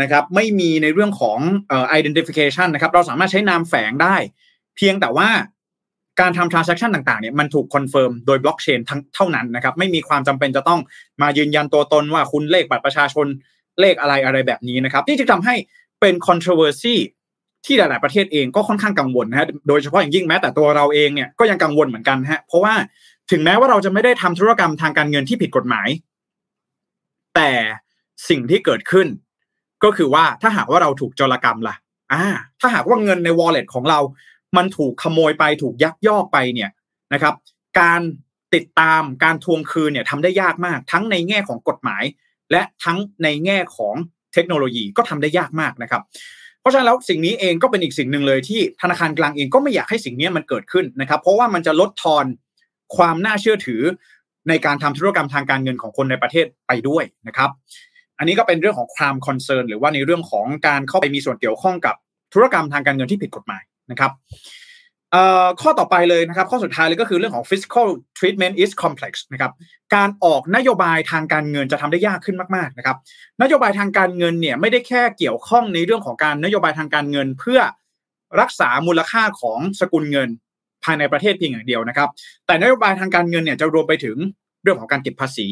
[0.00, 1.38] นะครับ ไม่มีในเรื่องของ
[1.70, 4.16] อ่อ identification นะครับ เราสามารถใช้นามแฝงได้
[4.76, 5.28] เพียงแต่ว่า
[6.20, 10.80] การทำ transaction ต่างๆเนี่ยมันถูก confirm โดยบล็อกเชนทั้งเท่านั้นนะครับไม่มีความจำเป็นจะต้อง
[11.22, 13.26] มายืนยันตัวตนว่าคุณเลขบัตรประชาชน
[13.80, 15.54] เลขอะไรอะไรแบบนี้นะครับที่จะทำให้
[16.00, 16.94] เป็น controversy
[17.66, 22.74] ที่หลาย ๆ ประเทศเองก็ค่อนข้างกังวลนะฮะโดยเฉพาะอย่างยิ่งแม้แต่ตัวเราเองเนี่ยก็ยังกังวลเหมือนกันฮะเพราะว่า
[23.30, 25.88] ถึงแม้ว่าเราจะไม่ได้ทำธุรกรรมทางการเงินที่ผิดกฎหมาย
[27.34, 27.50] แต่
[28.28, 29.06] สิ่งที่เกิดขึ้น
[29.84, 31.74] ก็คือว่าถ้าหากว่าเราถูกจรกรรมล่ะ
[32.12, 32.22] อ่า
[32.60, 33.98] ถ้าหากว่าเงินใน wallet ของเรา
[34.56, 36.70] มันถูกขโมยไปถูกยักยอกไปเนี่ย
[37.14, 37.34] นะครับ
[37.80, 38.00] การ
[38.54, 42.02] ติดตามการทวงคืนเนี่ยทำได้ยากมาก ทั้งในแง่ของกฎหมาย
[42.52, 43.94] และทั้งในแง่ของ
[44.34, 46.02] เทคโนโลยีก็ทำได้ยากมากนะครับ
[46.60, 52.24] เพราะฉะนั้นแล้วสิ่งนี้เองก็เป็นอีกสิ่งหนึ่งเลยที่ธนาคารกลางเองก็ไม่อยากให้สิ่งนี้มันเกิดขึ้นนะครับ เพราะว่ามันจะลดทอน
[52.96, 53.82] ความน่าเชื่อถือ
[54.48, 57.50] ในการทำธุรกรรมทางการเงินของคนในประเทศไปด้วยนะครับ
[58.18, 61.94] อันนี้ก็เป็นเรื่องของความคอนเซิร์นหรือว่าในเรื่องของการเข้าไปมีส่วนเกี่ยวข้องกับ
[62.34, 64.12] ธุรกรรมทางการเงินที่ผิดกฎหมาย นะครับ
[65.60, 69.52] ข้อต่อไปเลยนะครับ ข้อสุดท้ายเลยก็คือเรื่องของ fiscal treatment is complex นะครับ
[69.94, 72.96] การออกนโยบายทางการเงินจะทำได้ยากขึ้นมากๆนะครับ
[73.42, 77.60] นโยบายทางการเงินเนี่ยไม่ได้แค่เกี่ยวข้องในเรื่องของการนโยบายทางการเงิน เพื่อ
[78.40, 80.28] รักษามูลค่าของสกุลเงิน
[80.84, 82.08] ภายในประเทศเพียงอย่างเดียวนะครับ
[82.46, 84.16] แต่นโยบายทางการเงินเนี่ยจะรวมไปถึง
[84.62, 85.46] เรื่องของการเก็บภาษี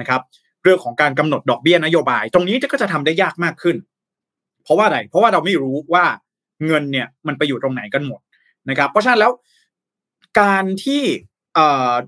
[0.00, 0.20] นะครับ
[0.62, 3.76] เรื่องของการกำหนดดอกเบี้ยนโยบาย ตรงนี้ก็จะทำได้ยากมากขึ้น
[4.64, 6.04] เพราะว่าอะไรเพราะว่าเราไม่รู้ว่า
[6.66, 8.20] เงินเนี่ยมันไปอยู่ตรงไหนกันหมด
[8.68, 9.32] นะครับ เพราะฉะนั้นแล้ว
[10.40, 11.02] การที่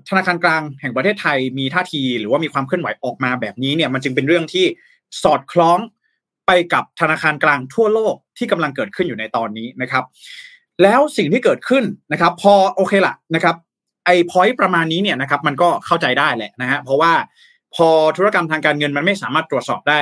[0.09, 4.65] ธนาคารกลางแห่งประเทศไทยมีท่าทีหรือว่ามีความเคลื่อนไหวออกมาแบบนี้เนี่ยมันจึงเป็นเรื่องที่
[5.23, 5.79] สอดคล้อง
[6.47, 10.03] ไปกับธนาคารกลางทั่วโลกที่กำลังเกิดขึ้นอยู่ในตอนนี้นะครับ
[10.83, 13.55] แล้วสิ่งที่เกิดขึ้นนะครับ พอโอเคละนะครับ
[14.05, 17.13] ไอ้พอยต์ประมาณนี้เนี่ยนะครับ มันก็เข้าใจได้แหละนะฮะเพราะว่า
[17.75, 19.99] พอธุรกรรมทางการเงินมันไม่สามารถตรวจสอบได้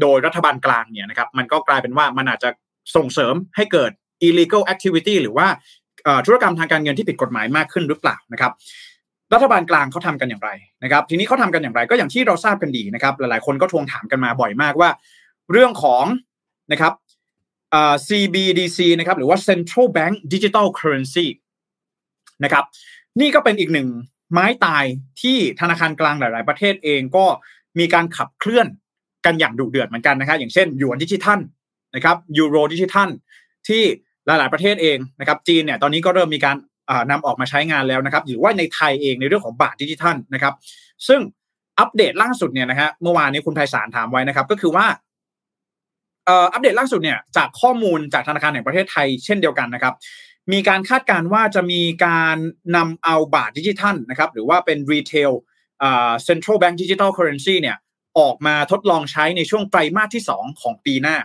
[0.00, 2.50] โดยรัฐบาลกลางเนี่ยนะครับ มันก็กลายเป็นว่ามันอาจจะ
[2.96, 3.90] ส่งเสริมให้เกิด
[4.28, 5.46] illegal activity หรือว่า
[6.26, 8.52] ธุรกรรมทางการเงินที่ผิดกฎหมายมากขึ้นหรือเปล่านะครับ
[9.34, 10.50] รัฐบาลกลางเขาทำกันอย่างไร
[10.84, 14.90] นะครับ ทีนี้เขาทำกันอย่างไรก็อย่างที่เราทราบกันดีนะครับ หลายๆคนก็ทวงถามกันมาบ่อยมากว่า
[15.52, 16.04] เรื่องของ
[16.72, 16.92] นะครับ
[18.08, 21.26] CBDC นะครับหรือว่า Central Bank Digital Currency
[22.44, 22.64] นะครับ
[23.20, 23.88] นี่ก็เป็นอีกหนึ่ง
[24.32, 24.84] ไม้ตาย
[25.22, 27.24] ที่ธนาคารกลางหลาย ๆ ประเทศเองก็
[27.78, 28.66] มีการขับเคลื่อน
[29.26, 31.40] กันอย่างดุเดือดเหมือนกันนะครับอย่างเช่นหยวนดิจิทัล
[31.94, 33.08] นะครับยูโรดิจิทัล
[33.68, 33.82] ที่
[34.26, 36.56] หลาย ๆประเทศเองนะครับจีนเนี่ยตอนนี้ก็เริ่มมีการ
[37.10, 40.54] นำออกมาใช้งานแล้วนะครับหรือว่าในไทยเองในเรื่องของบาทดิจิทัลนะครับ
[41.08, 41.20] ซึ่ง
[41.78, 44.86] อัปเดตล่าสุดเนี่ยนะฮะเมื่อวานนี้คุณไพศาลถามไว้นะครับ ก็คือว่า
[46.52, 49.94] อัปเดตล่าสุดเนี่ยจากข้อมูลจากธนาคารแห่งประเทศไทยเช่นเดียวกันนะครับ
[50.52, 52.36] มีการคาดการณ์ว่าจะมีการ
[52.76, 55.30] นำเอาบาทดิจิทัลนะครับ หรือว่าเป็นรีเทล
[55.82, 57.76] อ่า central bank digital currency เนี่ย
[58.18, 61.16] ออกมาทดลองใช้ในช่วงไตรมาสที่ 2 ของปีหน้า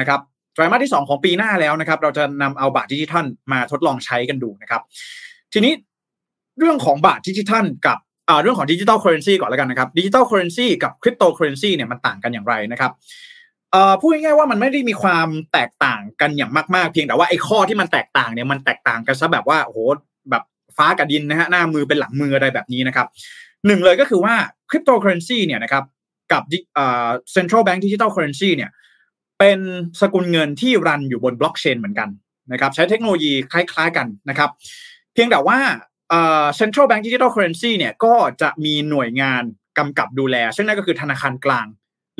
[0.00, 0.20] นะครับ
[0.54, 4.82] ไตรมาสที่ 2 ของปีหน้าแล้วนะครับ เราจะนำเอาบาทดิจิทัลมาทดลองใช้กันดูนะครับ
[5.52, 5.72] ทีนี้
[6.58, 7.98] เรื่องของบาทดิจิทัลกับ
[8.42, 12.92] เรื่องของ digital currency ก่อนแล้วกันนะครับ digital currency กับคริปโตเคอร์เรนซีเนี่ยมันต่างกันอย่างไรนะครับ
[14.00, 19.78] พูดง่ายๆว่ามันไม่ได้มีความแตกต่างกันอย่างมากๆ เพียงแต่ว่าไอ้ข้อที่มันแตกต่างเนี่ยมันแตกต่างกันซะแบบว่าโอ้โห
[20.30, 20.42] แบบ
[20.76, 23.06] ฟ้ากับดินนะฮะหน้ามือเป็นหลังมืออะไรแบบนี้นะครับ
[23.66, 24.34] หนึ่งเลยก็คือว่า
[24.70, 25.84] คริปโตเคอเรนซีเนี่ยนะครับ
[26.32, 26.42] กับ
[27.32, 28.70] central bank digital currency เนี่ย
[29.38, 29.58] เป็น
[30.00, 32.08] สกุลเงินที่ run อยู่บนบล็อกเชนเหมือนกัน
[32.52, 34.50] นะครับใช้เทคโนโลยีคล้ายๆกันนะครับ
[35.14, 35.58] เพียงแต่ว่า
[36.56, 39.42] central bank digital currency เนี่ยก็จะมีหน่วยงาน
[39.78, 41.66] กำกับดูแล ซึ่งนั่นก็คือธนาคารกลาง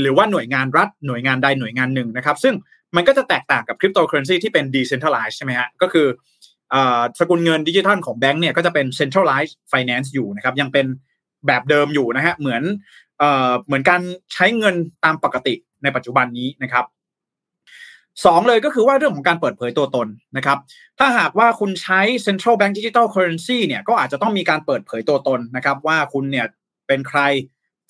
[0.00, 2.54] หรือว่าหน่วยงานรัฐหน่วยงานใดหน่วยงานหนึ่งนะครับ ซึ่ง
[2.96, 6.06] มันก็จะแตกต่างกับคริปโตเคอเรนซีที่เป็น decentralized ใช่ไหมฮะก็คือ
[7.18, 10.86] สกุลเงินดิจิทัลของแบงก์เนี่ยก็จะเป็น centralized finance อยู่นะครับ ยังเป็น
[11.46, 12.62] แบบเดิมอยู่นะฮะเหมือน
[13.66, 14.00] เหมือนการ
[14.32, 16.84] ใช้เงินตามปกติในปัจจุบันนี้นะครับ
[18.26, 20.58] สองเลยก็คือว่าเรื่องของการเปิดเผยตัวตนนะครับ
[20.98, 26.46] ถ้าหากว่าคุณใช้ central bank digital currency เนี่ยก็อาจจะต้องมีการเปิดเผยตัวตนนะครับ ว่าคุณเนี่ย
[26.86, 27.20] เป็นใคร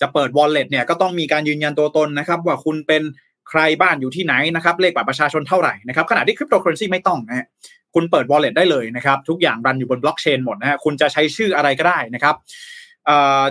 [0.01, 3.03] จะเปิด wallet เนี่ยก็ต้องมีการยืนยันตัวตนนะครับ ว่าคุณเป็น
[3.49, 7.45] ใครบ้านอยู่ที่ไหนนะครับ เลขบัตรประชาชนเท่าไหร่นะครับขณะที่คริปโตเคอเรนซีไม่ต้องนะฮะ
[7.95, 12.35] คุณเปิด wallet ได้เลยนะครับ ทุกอย่างรันอยู่บนบล็อกเชนหมดนะฮะคุณจะใช้ชื่ออะไรก็ได้นะครับ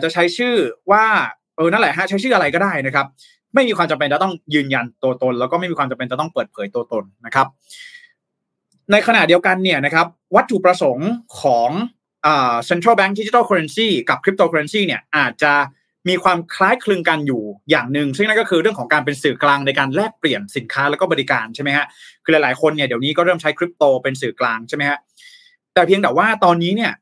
[0.03, 0.55] จะใช้ชื่อ
[0.93, 1.05] ว่า
[1.57, 3.07] เออนั่นแหละฮะใช้ชื่ออะไรก็ได้นะครับ
[3.55, 7.47] ไม่มีความจำเป็นจะต้องยืนยันตัวตน แล้วก็ไม่มีความจำเป็นจะต้องเปิดเผยตัวตนนะครับ
[8.93, 10.07] ในขณะเดียวกันเนี่ยนะครับ
[10.37, 11.11] วัตถุประสงค์
[11.43, 11.71] ของ
[12.27, 15.53] อ่า central bank digital currency กับ cryptocurrency เนี่ยอาจจะ
[16.09, 21.87] มีความคล้ายคลึงกันอยู่อย่างหนึ่งซึ่งนั่นก็คือเรื่องของการเป็นสื่อกลางในการแลกเปลี่ยนสินค้าแล้วก็บริการใช่ไหมฮะ
[22.25, 24.99] คือหลายๆคนเนี่ยเดี๋ยวนี้ก็เริ่มใช้คริปโตเป็นสื่อกลางใช่ไหมฮะ
[25.75, 26.93] แต่เพียงแต่ว่าตอนนี้เนี่ย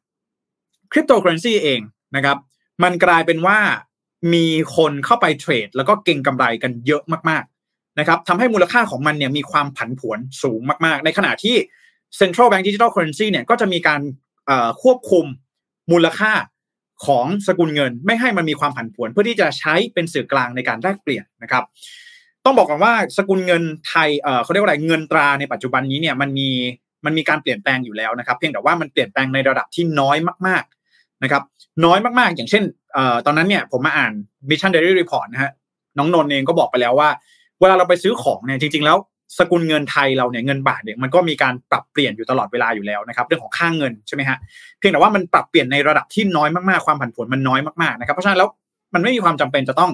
[0.93, 1.81] คริปโตเคอเรนซีเอง
[2.17, 2.37] นะครับ
[2.83, 3.59] มันกลายเป็นว่า
[4.35, 11.57] มีคนเข้าไปเทรด แล้วก็เก่งกำไรกันเยอะมากๆนะครับทำให้มูลค่าของมันเนี่ยมีความผันผวนสูงมากๆ ในขณะที่
[12.21, 14.01] Central Bank Digital Currency เนี่ยก็จะมีการ
[14.83, 15.25] ควบคุม
[15.93, 16.33] มูลค่า
[17.07, 21.65] ของสกุลเงิน ไม่ให้มันมีความผันผวน เพื่อที่จะใช้เป็นสื่อกลางในการแลกเปลี่ยนนะครับ
[22.45, 24.09] ต้องบอกก่อนว่าสกุลเงินไทย
[24.43, 26.49] เขาเรียกว่าอะไรเงินตราในปัจจุบันนี้เนี่ยมันมี
[27.05, 31.43] มันมีการเปลี่ยนแปลงอยู่แล้วนะครับ เพียงแต่ว่ามันเปลี่ยนแปลงในระดับที่น้อยมาก ๆนะครับ
[31.85, 32.63] น้อยมากๆ อย่างเช่น
[32.97, 34.13] อตอนนั้นเนี่ยผมมาอ่าน
[34.49, 35.53] Mission Daily Report นะฮะ
[35.99, 37.09] น้องนนเองก็บอกไปแล้วว่า
[37.61, 38.97] เวลาเราไปซื้อของเนี่ยจริง ๆ แล้ว
[39.39, 44.39] สกุลเงินไทยเราเนี่ยเงินบาทเนี่ยมันก็มีการปรับเปลี่ยนอยู่ตลอดเวลาอยู่แล้วนะครับเรื่องของค่างเงินใช่ไหมฮะ
[44.79, 48.49] เพียงแต่ว่ามันปรับเปลี่ยนในระดับที่น้อยมากๆความผันผวนมันน้อยมากๆนะครับเพราะฉะนั้นแล้ว
[48.95, 49.91] มันไม่มีความจำเป็นจะต้อง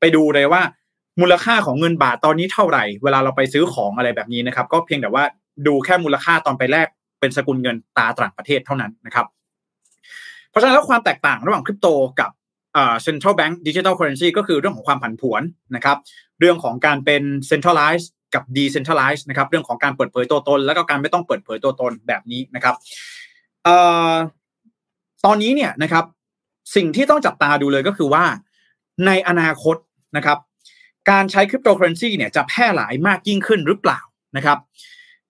[0.00, 0.62] ไปดูเลยว่า
[1.20, 5.24] มูลค่าของเงินบาทตอนนี้เท่าไหร่ เวลาเราไปซื้อของอะไรแบบนี้นะครับ ก็เพียงแต่ว่า
[5.66, 6.86] ดูแค่มูลค่าตอนไปแลก
[7.20, 9.26] เป็นสกุลเงินตาต่างประเทศเท่านั้นนะครับ
[10.52, 11.88] เพราะฉะนั้นแล้วความแตกต่างระหว่างคริปโต
[12.20, 12.30] กับ
[12.76, 15.42] อ่า central bank digital currency ก็คือเรื่องของความผันผวน
[15.76, 15.96] นะครับ
[16.40, 22.74] เรื่องของการเป็น centralized กับ decentralized นะครับ เรื่องของการเปิดเผยตัวตน แล้วก็การไม่ต้องเปิดเผยตัวตนแบบนี้นะครับ
[23.66, 23.68] อ
[25.24, 26.04] ตอนนี้เนี่ยนะครับ
[26.76, 28.24] สิ่งที่ต้องจับตาดูเลยก็คือว่า
[29.06, 29.76] ในอนาคต
[30.16, 30.38] นะครับ
[31.10, 34.00] การใช้คริปโตเคอเรนซีเนี่ยจะแพร่หลายมากยิ่งขึ้นหรือเปล่า
[34.36, 34.58] นะครับ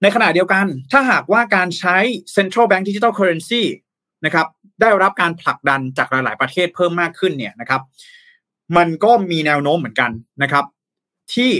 [0.02, 1.96] ในขณะเดียวกันถ้าหากว่าการใช้
[2.36, 3.62] central bank digital currency
[4.24, 4.46] นะครับ
[4.82, 7.82] ได้รับการผลักดันจากหลาย ๆ ประเทศเพิ่มมากขึ้นเนี่ยนะครับ
[8.76, 10.10] มันก็มีแนวโน้มเหมือนกัน
[10.42, 10.64] นะครับ
[11.34, 11.50] ที่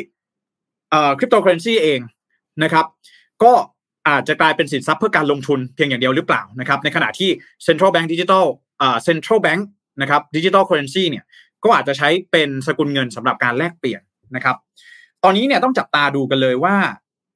[1.18, 2.00] คริปโตเคอเรนซีเอง
[2.62, 2.86] นะครับ
[3.42, 3.52] ก็
[4.08, 7.30] อาจจะกลายเป็นสินทรัพย์เพื่อการลงทุนเพียงอย่างเดียวหรือเปล่านะครับ ในขณะที่
[7.66, 8.44] central bank digital
[8.80, 9.60] อ่า central bank
[10.00, 11.24] นะครับ digital currency เนี่ย
[11.64, 14.00] ก็อาจจะใช้เป็นสกุลเงินสำหรับการแลกเปลี่ยน
[14.36, 14.56] นะครับ
[15.24, 16.76] ตอนนี้เนี่ยต้องจับตาดูกันเลยว่า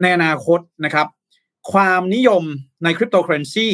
[0.02, 1.06] ในอนาคตนะครับ
[1.72, 2.42] ความนิยม
[2.84, 3.68] ในคริปโตเคอเรนซี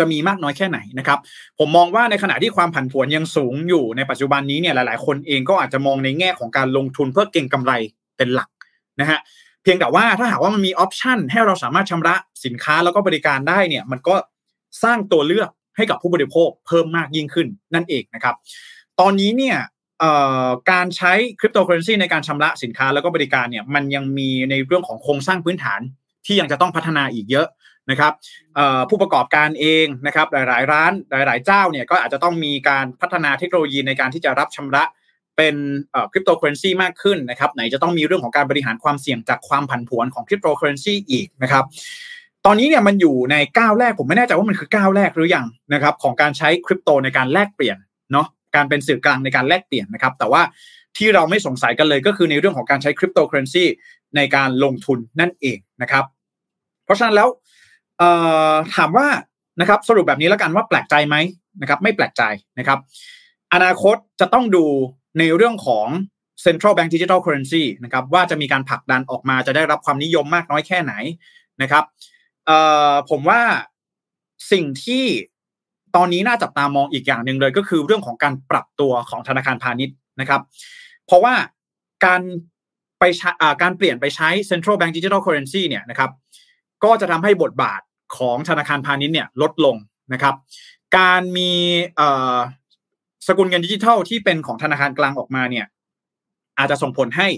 [0.00, 1.18] จะมีมากน้อยแค่ไหนนะครับ
[1.58, 7.72] ผมมองว่าในขณะที่ความผันผวนยังสูงอยู่ในปัจจุบันนี้เนี่ยหลาย ๆ คนเองก็อาจจะมองในแง่ของการลงทุนเพื่อเก็งกำไร
[8.16, 8.48] เป็นหลัก
[9.00, 9.20] นะฮะ
[9.62, 14.14] เพียงแต่ว่าถ้าหากว่ามันมีออปชันให้เราสามารถชำระสินค้าแล้วก็บริการได้เนี่ยมันก็
[14.82, 18.34] สร้างตัวเลือกให้กับผู้บริโภคเพิ่มมากยิ่งขึ้นนั่นเองนะครับ
[19.00, 19.56] ตอนนี้เนี่ย
[20.70, 25.80] การใช้คริปโตเคอเรนซีในการชำระสินค้าแล้วก็บริการเนี่ยมันยังมีในเรื่องของโครงสร้างพื้นฐาน
[26.26, 27.46] ที่ยังจะต้องพัฒนาอีกเยอะ
[27.90, 28.12] นะครับ
[28.90, 34.84] ผู้ประกอบการเองนะครับหลาย ๆ ร้านหลาย ๆ เจ้าเนี่ยก็อาจจะต้องมีการพัฒนาเทคโนโลยีในการที่จะรับชำระ
[35.36, 35.54] เป็น
[36.12, 41.64] คริปโตเคอเรนซีมากขึ้นนะครับไหนจะต้องมีเรื่องของการบริหารความเสี่ยงจากความผันผวนของคริปโตเคอเรนซีอีกนะครับ
[42.46, 47.76] ตอนนี้เนี่ยมันอยู่ในก้าวแรกผมไม่แน่ใจว่ามันคือก้าวแรกหรือยังนะครับของการใช้คริปโตในการแลกเปลี่ยน
[48.12, 48.26] เนาะ
[48.56, 50.42] การเป็นสื่อกลางในการแลกเปลี่ยนนะครับ แต่ว่า
[50.96, 53.64] ที่เราไม่สงสัยกันเลยก็คือในเรื่องของการใช้คริปโตเคอเรนซี
[54.16, 56.04] ในการลงทุนนั่นเองนะครับ
[56.84, 57.28] เพราะฉะนั้นแล้ว
[58.76, 59.06] ถามว่า
[59.60, 61.16] นะครับสรุปแบบนี้แล้วกันว่าแปลกใจไหม
[61.60, 62.22] นะครับ ไม่แปลกใจ
[62.58, 62.78] นะครับ
[63.54, 64.64] อนาคตจะต้องดู
[65.18, 65.86] ในเรื่องของ
[66.44, 70.92] central bank digital currency นะครับว่าจะมีการผลักดันออกมาจะได้รับความนิยมมากน้อยแค่ไหน
[71.62, 71.84] นะครับ
[73.10, 73.40] ผมว่า
[74.52, 75.04] สิ่งที่
[75.96, 80.42] ตอนนี้น่าจับตามองอีกอย่างหนึ่งเลย ก็คือเรื่องของการปรับตัวของธนาคารพาณิชย์นะครับ
[81.06, 81.34] เพราะว่า
[82.04, 82.20] การ
[82.98, 83.04] ไป
[83.62, 86.10] การเปลี่ยนไปใช้ central bank digital currency เนี่ยนะครับ
[86.84, 87.80] ก็จะทำให้บทบาท
[88.16, 89.76] ของธนาคารพาณิชย์เนี่ยลดลง
[90.12, 90.34] นะครับ
[90.98, 91.52] การมี
[93.26, 95.66] สกุลเงินดิจิทัลที่เป็นของธนาคารกลางออกมาเนี่ย
[96.58, 97.28] อาจจะส่งผลให้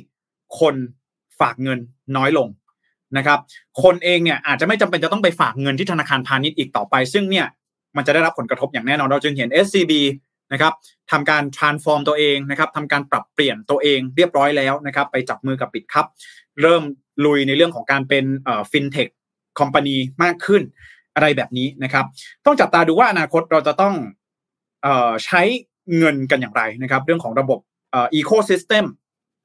[0.61, 0.75] คน
[1.41, 1.79] ฝากเงิน
[2.17, 2.49] น้อยลง
[3.17, 3.39] นะครับ
[3.83, 7.47] คนเองเนี่ยอาจจะไม่จำเป็นจะต้องไปฝากเงินที่ธนาคารพาณิชย์อีกต่อไป ซึ่งเนี่ย
[7.97, 9.93] มันจะได้รับผลกระทบอย่างแน่นอนเราจึงเห็น SCB
[10.53, 10.73] นะครับ
[11.11, 16.07] ทำการ transform ตัวเองนะครับทำการปรับเปลี่ยนตัวเองเรียบร้อยแล้วนะครับ ไปจับมือกับปิดครับ
[16.63, 16.83] เริ่ม
[17.25, 18.25] ลุยในเรื่องของการเป็น
[18.71, 20.63] fintech company มากขึ้น
[21.15, 22.05] อะไรแบบนี้นะครับ
[22.47, 23.95] ต้องจับตาดูว่าอนาคตเราจะต้อง
[24.87, 25.43] เอ่อใช้
[25.99, 27.59] เงินกันอย่างไรนะครับ เรื่องของระบบ
[27.95, 28.85] ecosystem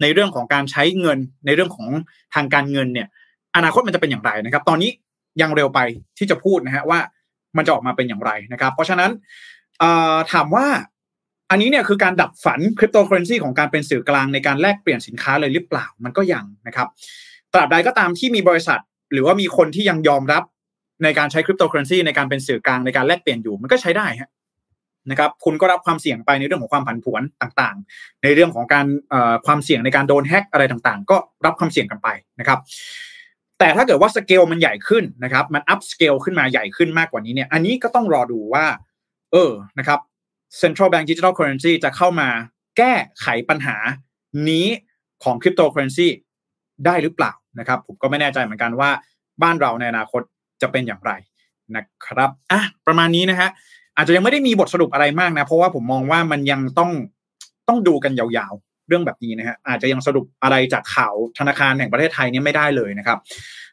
[0.02, 1.88] ในเรื่องของการใช้เงินในเรื่องของ
[2.36, 3.08] ทางการเงินเนี่ย
[3.56, 4.92] อนาคตมันจะเป็นอย่างไรนะครับ ตอนนี้
[5.42, 5.80] ยังเร็วไป
[6.18, 7.00] ที่จะพูดนะฮะว่า
[7.58, 9.12] มันจะออกมาเป็นอย่างไรนะครับ เพราะฉะนั้น
[10.32, 10.68] ถามว่า
[11.52, 16.88] อันนี้เนี่ยคือการดับฝันคริปโตเคอเรนซีของการเป็นสื่อกลางในการแลกเปลี่ยนสินค้าเลยหรือเปล่ามันก็ยังนะครับ
[17.54, 18.80] ตราบใดก็ตามที่มีบริษัท
[19.14, 20.44] หรือว่ามีคนที่ยังยอมรับ
[21.04, 24.30] ในการใช้คริปโตเคอเรนซีในการเป็นสื่อกลางในการแลกเปลี่ยนอยู่มันก็ใช้ได้ฮะ
[25.12, 28.86] นะครับคุณก็รับความเสี่ยงไปในเรื่องของความผันผวนต่างๆ ในเรื่องของการ
[29.46, 32.08] ความเสี่ยงในการโดนแฮ็กอะไรต่างๆ ก็รับความเสี่ยงกันไป
[32.40, 32.60] นะครับ
[33.60, 38.66] แต่ถ้าเกิดว่าสเกลมันใหญ่ขึ้นนะครับ มันอัพสเกลขึ้นมาใหญ่ขึ้นมากกว่านี้เนี่ยอันนี้ก็ต้องรอดูว่า
[39.32, 40.00] เออนะครับ
[40.62, 42.30] Central Bank Digital Currency จะเข้ามา
[42.78, 43.78] แก้ไขปัญหา
[44.50, 44.68] นี้
[45.24, 46.08] ของคริปโตเคอเรนซี
[46.86, 48.90] ได้หรือเปล่า นะครับผมก็ไม่แน่ใจเหมือนกันว่า
[49.44, 50.22] บ้านเราในอนาคต
[50.62, 51.12] จะเป็นอย่างไร
[51.76, 53.50] นะครับอะประมาณนี้นะฮะ
[53.98, 56.92] อาจจะยังไม่ได้มีบทสรุปอะไรมากนะ เพราะว่าผมมองว่ามันยังต้อง
[57.68, 63.18] ต้องดูกันยาวๆ เรื่องแบบนี้นะฮะอาจจะยังสรุปอะไรจากข่าวธนาคารแห่งประเทศไทยนี่ไม่ได้เลยนะครับ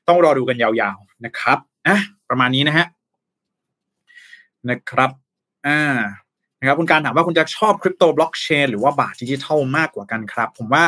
[0.08, 2.86] ต้องรอดูกันยาวๆนะครับอะประมาณนี้นะฮะ
[4.70, 5.10] นะครับ
[5.66, 5.80] อ่า
[6.58, 10.84] นะครับคุณการถามว่าคุณจะชอบคริปโตบล็อกเชนหรือว่าบาทดิจิทัลมากกว่ากันครับ ผมว่า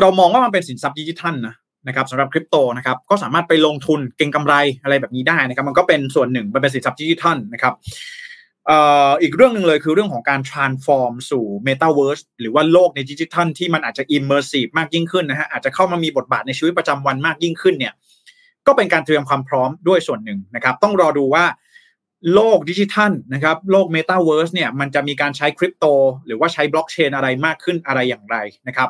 [0.00, 1.54] เรามองว่ามันเป็นสินทรัพย์ดิจิทัลนะ
[1.86, 7.74] นะครับสำหรับคริปโตนะครับก็สามารถไปลงทุนเก็งกำไรอะไรแบบนี้ได้นะครับ มันก็เป็นส่วนหนึ่งมันเป็นสินทรัพย์ดิจิทัลนะครับ
[9.22, 17.94] อีกเรื่องหนึ่งเลยคือเรื่องของการ transform สู่ metaverse หรือว่าโลกในดิจิทัลที่มันอาจจะ immersive มากยิ่งขึ้นนะฮะอาจจะเข้ามามีบทบาทในชีวิตประจำวันมากยิ่งขึ้นเนี่ย
[18.66, 21.44] ก็เป็นการเตรียมความพร้อมด้วยส่วนหนึ่งนะครับ ต้องรอดูว่า
[22.34, 25.84] โลกดิจิทัลนะครับโลก metaverse เนี่ยมันจะมีการใช้คริปโต
[26.26, 28.36] หรือว่าใช้บล็อกเชนอะไรมากขึ้นอะไรอย่างไร
[28.68, 28.88] นะครับ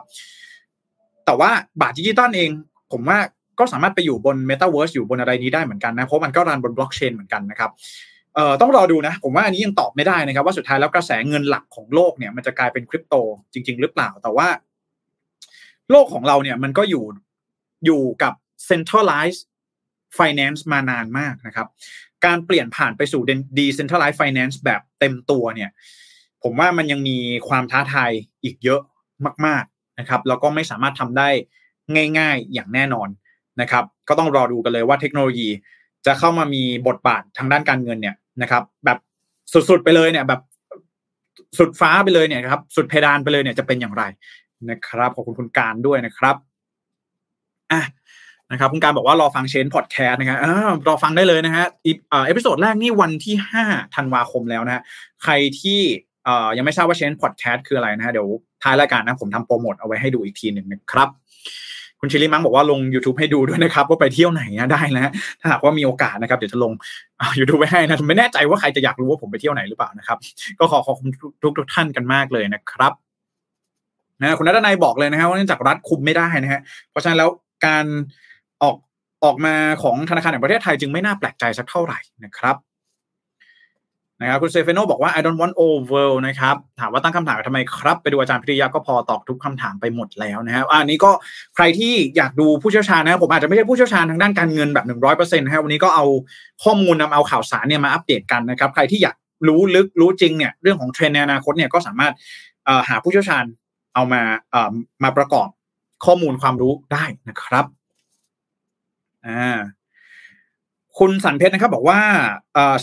[1.25, 1.51] แต่ว่า
[1.81, 2.51] บาทดิจิทัลเอง
[2.93, 3.19] ผมว่า
[3.59, 7.71] ก็สามารถไปอยู่บน Metaverse อยู่บนอะไรนี้ได้เหมือนกันนะ เพราะมันก็รันบนบล็อกเชนเหมือนกันนะครับ
[8.35, 13.15] เอ่อต้องรอดูนะ ผมว่าอันนี้ยังตอบไม่ได้นะครับ ว่าสุดท้ายแล้วกระแสเงินหลักของโลกเนี่ยมันจะกลายเป็นคริปโต
[13.53, 14.49] จริง ๆ หรือเปล่า แต่ว่า
[15.91, 17.05] โลกของเราเนี่ยมันก็อยู่
[17.87, 18.35] อยู่กับ
[18.69, 19.43] centralized
[20.19, 21.69] finance มานานมากนะครับ
[22.25, 23.23] การเปลี่ยนผ่านไปสู่
[23.59, 25.71] decentralized finance แบบเต็มตัวเนี่ย
[26.43, 27.17] ผมว่ามันยังมี
[27.49, 28.11] ความท้าทาย
[28.45, 28.81] อีกเยอะ
[29.47, 31.29] มาก ๆนะครับ แล้วก็ไม่สามารถทำได้
[32.19, 33.09] ง่าย ๆ อย่างแน่นอน
[33.61, 35.49] นะครับ ก็ต้องรอดูกันเลยว่าเทคโนโลยี
[36.07, 38.99] จะเข้ามามีบทบาททางด้านการเงินเนี่ยนะครับ แบบ
[39.53, 40.41] สุดๆไปเลยเนี่ย แบบ
[41.59, 44.03] สุดฟ้าไปเลยเนี่ยครับ สุดเพดานไปเลยเนี่ยจะเป็นอย่างไร
[44.71, 46.37] นะครับขอบคุณคุณการด้วยนะครับ
[47.73, 47.83] อะ
[48.51, 50.39] นะครับคุณการบอกว่ารอฟังเชนพอดแคสต์นะครับ
[50.89, 54.83] รอฟังได้เลยนะฮะ episode แรกนี่วันที่ห้าธันวาคมแล้วนะฮะ
[55.23, 55.81] ใครที่
[56.57, 58.29] ยังไม่ทราบว่าเชนพอดแคสต์คืออะไรนะฮะเดี๋ยว
[58.63, 61.09] ท้ายรายการนะผมทำโปรโมทเอาไว้ให้ดูอีกทีหนึ่งนะครับ
[62.01, 66.73] คุณชิลลี่มังบอกว่าลง YouTube ให้ดูด้วยนะครับ ว่าไปเที่ยวไหนนะได้นะฮะถ้าหากว่ามีโอกาสนะครับเดี๋ยวจะลง
[67.39, 70.19] ยูทูบไว้ให้นะไม่แน่ใจว่าใครจะอยากรู้ว่าผมไปเที่ยวไหนหรือเปล่านะครับ
[70.59, 71.09] ก็ขอขอบคุณ
[71.43, 72.93] ทุกทุกท่านกันมากเลยนะครับ
[74.21, 76.61] นะคุณนัทนายบอกเลยนะฮะว่าเนื่องจากรัฐคุมไม่ได้นะฮะ
[76.91, 77.31] เพราะฉะนั้นแล้ว
[77.67, 77.85] การ
[78.63, 78.77] ออก
[79.25, 82.57] ออกมาของธนาคารแห่งประเทศไทยจึงไม่น่าแปลกใจสักเท่าไหร่นะครับ
[84.21, 91.11] นะครับคุณเซเฟโนบอกว่า I don't want over นะครับถามว่าตั้งคำถามทำไมครับ ไปดูอาจารย์พิริยาก็พอตอบทุกคำถามไปหมดแล้วนะครับอันนี้ก็
[91.55, 96.07] ใครที่อยากดูผู้เชี่ยวชาญนะผมอาจจะไม่ใช่ผู้เชี่ยวชาญทางด้านการเงินแบบหนึ่งร้อยเปอร์เซ็นต์นะวันนี้ก็เอา
[96.65, 99.17] ข้อมูลนำเอาข่าวสารเนี่ยมาอัปเดตกันนะครับ ใครที่อยาก
[99.49, 102.13] รู้ลึกรู้จริงเนี่ยเรื่องของเทรนด์ในอนาคตเนี่ยก็สามารถ
[102.89, 103.45] หาผู้เชี่ยวชาญ
[103.95, 104.23] เอามา
[105.03, 105.49] มาประกอบ
[106.05, 107.65] ข้อมูลความรู้ได้นะครับ
[109.27, 109.59] อ่า
[111.03, 112.01] คุณสันเพชรนะครับบอกว่า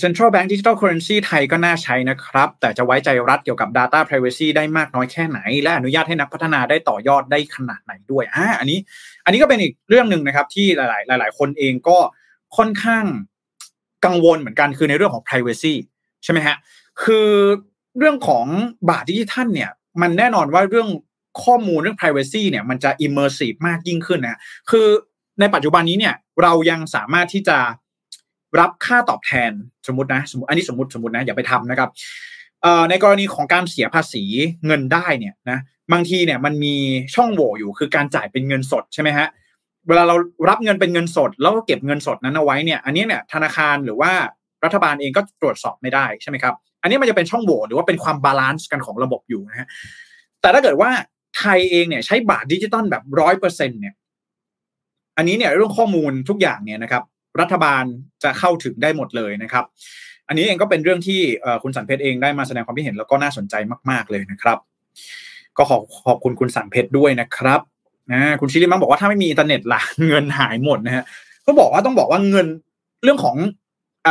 [0.02, 8.80] Central Bank Digital Currency ไทยก็น่าใช้นะครับ แต่จะไว้ใจรัฐเกี่ยวกับ Data Privacy ได้มากน้อยแค่ไหน และอนุญาตให้นักพัฒนาได้ต่อยอดได้ขนาดไหนด้วยอ่าอันนี้
[9.26, 11.98] อันนี้ก็เป็นอีกเรื่องหนึ่งนะครับ ที่หลาย ๆ หลาย ๆ คนเองก็
[12.58, 13.06] ค่อนข้าง
[14.06, 15.74] กังวลเหมือนกันคือในเรื่องของ privacy
[16.24, 16.56] ใช่ไหมฮะ
[17.04, 17.30] คือ
[17.98, 18.46] เรื่องของ
[18.90, 20.90] บาทดิจิทัลเนี่ย มันแน่นอนว่าเรื่อง
[21.44, 24.40] ข้อมูลเรื่อง privacy เนี่ยมันจะ immersive มากยิ่งขึ้นนะ
[24.72, 24.88] คือ
[25.40, 27.60] ในปัจจุบันนี้เนี่ยเรายังสามารถที่จะ
[28.60, 29.52] รับค่าตอบแทน
[29.88, 31.90] สมมตินะสมมติอันนี้สมมติสมมตินะอย่าไปทำนะครับ
[32.90, 34.24] ในกรณีของการเสียภาษี
[34.66, 35.60] เงินได้เนี่ยนะ
[35.94, 36.76] บางทีเนี่ยมันมี
[37.16, 39.28] ช่องโหว่อยู่คือการจ่ายเป็นเงินสดใช่ไหมฮะ
[39.88, 40.16] เวลาเรา
[40.50, 44.12] รับเงินเป็นเงินสด แล้วก็เก็บเงินสดนั้นเอาไว้เนี่ยอันนี้เนี่ยธนาคารหรือว่า
[44.64, 49.68] รัฐบาลเองก็ตรวจสอบไม่ได้ใช่ไหมครับอันนี้มันจะเป็นช่องโหว่หรือว่าเป็นความ balance กันของระบบอยู่นะฮะ
[50.42, 50.90] แต่ถ้าเกิดว่า
[51.38, 53.94] ไทยเองเนี่ยใช้บาทดิจิตอลแบบร้อยเปอร์เซ็นเนี่ย
[55.18, 57.04] อันนี้เนี่ยเรื่องข้อมูลทุกอย่างเนี่ยนะครับ
[57.42, 57.84] รัฐบาล
[58.24, 59.66] จะเข้าถึงได้หมดเลยนะครับ
[60.28, 61.20] อันนี้เองก็เป็นเรื่องที่
[61.64, 63.56] คุณสันเพชรเองได้มาแสดงความคิดเห็นแล้วก็น่าสนใจ
[63.90, 64.58] มาก ๆเลยนะครับ
[65.58, 67.62] ก็ขอขอบคุณคุณสันเพชรด้วยนะครับ
[68.12, 71.04] นะคุณชิลิมังบอกว่าถ้าไม่มีอินเทอร์เน็ตล่ะเงินหายหมดนะฮะ
[71.46, 72.48] ก็บอกว่าต้องบอกว่าเงิน
[73.04, 73.36] เรื่องของ
[74.06, 74.10] ไอ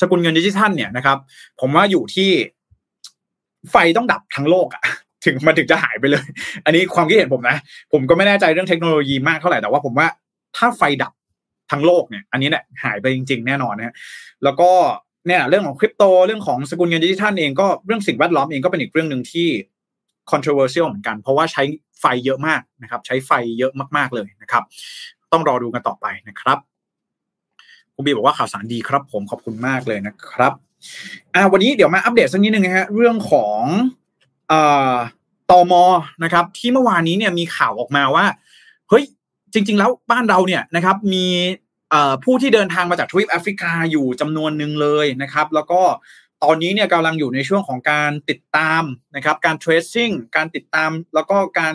[0.00, 1.18] สกุลเงินดิจิทัลเนี่ยนะครับ
[1.60, 2.30] ผมว่าอยู่ที่
[3.70, 4.82] ไฟต้องดับทั้งโลกอะ
[5.24, 6.24] ถึงมันถึงจะหายไปเลย
[6.64, 7.56] อันนี้ความคิดเห็นผมนะ
[7.92, 10.06] ผมก็ไม่แน่ใจเรื่องเทคโนโลยีมากเท่าไหร่แต่ว่าผมว่า
[10.56, 11.12] ถ้าไฟดับ
[11.70, 13.94] ทั้งโลกเนี่ยอันนี้เนี่ยหายไปจริง ๆ แน่นอนนะ
[14.44, 14.70] แล้วก็
[15.26, 19.48] เนี่ยเรื่องของคริปโตเรื่องของสกุลเงินดิจิทัลเองก็เรื่องสิ่งแวดล้อมเองก็เป็นอีกเรื่องหนึ่งที่
[20.30, 21.62] controversial เหมือนกัน เพราะว่าใช้
[22.00, 24.62] ไฟเยอะมากนะครับ ใช้ไฟเยอะมากๆเลยนะครับ
[25.32, 26.58] ต้องรอดูกันต่อไปนะครับ
[27.94, 30.52] คุณบีบอกว่าข่าวสารดีครับ ผมขอบคุณมากเลยนะครับ
[31.34, 33.62] อ่าวันนี้เดี๋ยวมาอัปเดตสักนิดนึงนะฮะเรื่องของ
[34.52, 34.96] อ่า
[35.50, 35.84] ตอมอ
[36.24, 38.24] นะครับ ที่เมื่อวานนี้เนี่ยมีข่าวออกมาว่า
[38.88, 39.04] เฮ้ย
[39.56, 41.26] จริง ๆ แล้วบ้านเราเนี่ยนะครับมี
[42.24, 45.80] ผู้ที่เดินทางมาจากทวีปแอฟริกาอยู่จำนวนหนึ่งเลยนะครับ แล้วก็
[46.44, 48.82] ตอนนี้เนี่ยกำลังอยู่ในช่วงของการติดตาม
[49.16, 51.74] นะครับการ tracing การติดตามแล้วก็การ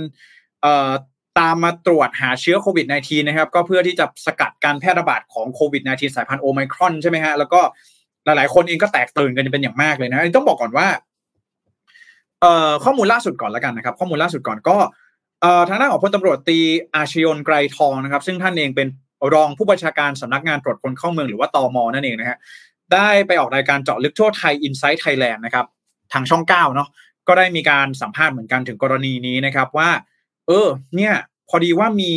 [1.40, 7.62] ตามมาตรวจหาเชื้อโควิด -19 นะครับ ก็เพื่อที่จะสกัดการแพร่ระบาดของโควิด -19 สายพันธุ์โอไมครอนใช่ไหมฮะแล้วก็
[8.26, 10.88] หลายๆ คนเองก็แตกตื่นกันเป็นอย่างมากเลยนะต้องบอกก่อนว่า
[12.84, 14.78] ข้อมูลล่าสุดก่อนแล้วกันนะครับ ข้อมูลล่าสุดก่อนก็
[15.70, 16.60] ทางด้านของพลตำรวจตรี
[16.96, 18.88] อาชยนไกรทองนะครับ ซึ่งท่านเองเป็น
[19.34, 22.38] รองผู้บัญชาการสำนักงานตรวจคนเข้าเมืองหรือว่าตอมอนั่นเองนะฮะ
[22.94, 25.66] ได้ไปออกรายการเจาะลึกทั่วไทย Inside Thailand นะครับ
[26.14, 26.90] ทางช่องเก้าเนาะ
[27.28, 29.90] ก็ได้มีการสัมภาษณ์เหมือนกันถึงกรณีนี้นะครับว่า
[30.48, 31.14] เออ เนี่ย
[31.50, 32.14] พอดีว่ามี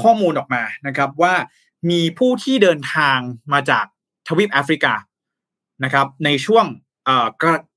[0.00, 1.34] ข้อมูลออกมานะครับ ว่า
[1.90, 3.18] มีผู้ที่เดินทาง
[3.52, 3.84] มาจาก
[4.28, 4.94] ทวีปแอฟริกา
[5.84, 6.66] นะครับ ในช่วง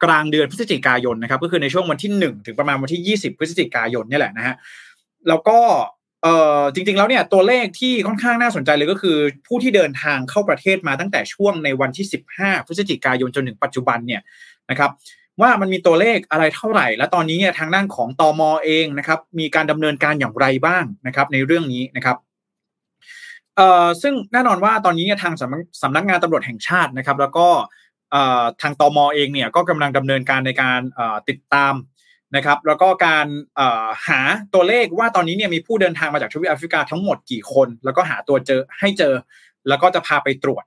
[0.04, 4.56] กลางเดือนพฤศจิกายนนะครับ ก็คือในช่วงวันที่หนึ่งถึงประมาณวันที่ยี่สิบพฤศจิกายนนี่แหละนะฮะ
[5.28, 5.60] แล้วก็
[6.24, 14.22] เอ่อจริง ๆ แล้วเนี่ยตัวเลขที่ค่อนข้างน่าสนใจเลยก็คือ ผู้ที่เดินทางเข้าประเทศมาตั้งแต่ช่วงในวันที่สิบห้าพฤศจิกายนจนถึงปัจจุบันเนี่ย
[14.70, 14.92] นะครับ
[15.42, 22.18] ว่ามันมีตัวเลขอะไรเท่าไหร่ และตอนนี้เนี่ยทางด้านของตอมอเองนะครับ มีการดำเนินการอย่างไรบ้างนะครับ ในเรื่องนี้นะครับ
[23.56, 25.34] เอ่อซึ่งแน่นอนว่าตอนนี้ทาง
[25.82, 27.48] สำนักงานตำรวจแห่งชาตินะครับ แล้วก็
[28.62, 30.80] ทางตอมอเองเนี่ยก็กำลังดำเนินการในการ
[31.30, 31.74] ติดตาม
[32.36, 33.28] นะครับ แล้วก็การ
[34.08, 34.20] หา
[34.54, 39.14] ตัวเลขว่าตอนนี้เนี่ยมีผู้เดินทางมาจากทวีปแอฟริกาทั้งหมดกี่คน แล้วก็หาตัวเจอให้เจอ
[39.70, 40.64] แล้วก็จะพาไปตรวจ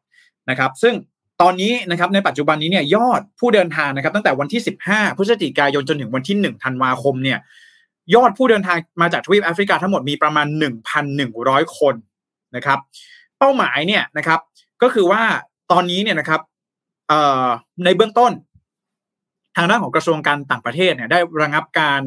[0.50, 0.94] นะครับ ซึ่ง
[1.42, 7.38] ตอนนี้นะครับในปัจจุบันนี้เนี่ยยอดผู้เดินทางนะครับ ตั้งแต่วันที่ 15 พฤศจิกายนจนถึงวันที่1ธันวาคมเนี่ย
[8.14, 10.46] ยอดผู้เดินทางมาจากทวีปแอฟริกาทั้งหมดมีประมาณ
[11.12, 11.94] 1,100 คน
[12.56, 12.78] นะครับ
[13.38, 14.40] เป้าหมายเนี่ยนะครับ
[14.82, 15.22] ก็คือว่า
[15.72, 16.40] ตอนนี้เนี่ยนะครับ
[17.84, 18.32] ในเบื้องต้น
[19.56, 22.02] ทางด้านของกระทรวงการต่างประเทศเนี่ยได้ระงับการ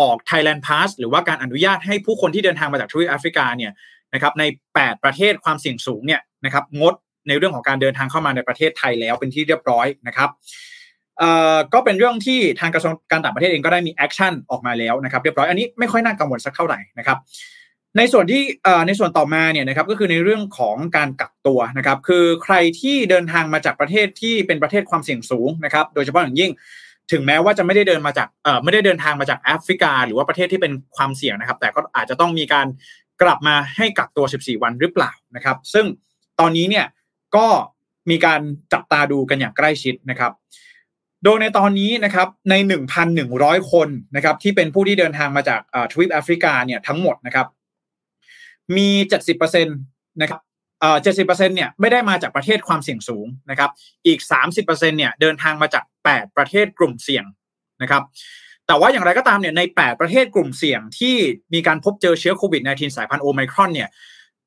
[0.00, 3.72] ออก Thailand Pass หรือว่าการอนุญาตให้ผู้คนที่เดินทางมาจากทวีปแอฟริกาเนี่ย
[4.14, 4.44] นะครับใน
[4.74, 6.94] 8 ประเทศความเสี่ยงสูงเนี่ยนะครับงด
[7.28, 10.30] ในเรื่องของการเดินทางเข้ามาในประเทศไทยแล้วเป็นที่เรียบร้อยนะครับ
[11.72, 17.18] ก็เป็นเรื่องที่ทางกระทรวงการต่างประเทศเองก็ได้มี action ออกมาแล้วนะครับ เรียบร้อยอันนี้ไม่ค่อยน่ากังวลสักเท่าไหร่นะครับ
[17.98, 18.42] ในส่วนที่
[18.86, 26.50] ในส่วนต่อมาเนี่ยนะครับก็คือในเรื่องของการกักตัวนะครับ คือใครที่เดินทางมาจากประเทศที่เป็นประเทศความเสี่ยงสูงนะครับ โดยเฉพาะอย่างยิ่ง
[27.12, 32.66] ถึงแม้ว่าจะไม่ได้เดินมาจากเอ่อไม่ได้เดินทางมาจากแอฟริกา หรือว่าประเทศที่เป็นความเสี่ยงนะครับ แต่ก็อาจจะต้องมีการ
[33.22, 35.86] กลับมาให้กักตัว 14 วันหรือเปล่านะครับ ซึ่ง
[36.40, 36.86] ตอนนี้เนี่ย
[37.36, 37.46] ก็
[38.10, 38.40] มีการ
[38.72, 40.32] จับตาดูกันอย่างใกล้ชิดนะครับ
[41.24, 42.54] โดยในตอนนี้นะครับใน
[43.12, 45.60] 1,100 คนนะครับที่เป็นผู้ที่เดินทางมาจาก
[45.92, 47.46] ทวีปแอฟริกาเนี่ยทั้งหมดนะครับ
[48.76, 48.88] มี
[49.30, 50.40] 70%นะครับ
[50.80, 53.70] เอ่อ70%เนี่ยไม่ได้มาจากประเทศความเสี่ยงสูงนะครับ
[54.06, 54.18] อีก
[54.54, 57.24] 30%เนี่ยเดินทางมาจาก8ประเทศกลุ่มเสี่ยง
[57.82, 58.02] นะครับ
[58.66, 61.16] แต่ว่าอย่างไรก็ตามเนี่ยใน 8 ประเทศกลุ่มเสี่ยงที่
[61.54, 63.88] มีการพบเจอเชื้อโควิด -19 สายพันธุ์โอไมครอนเนี่ย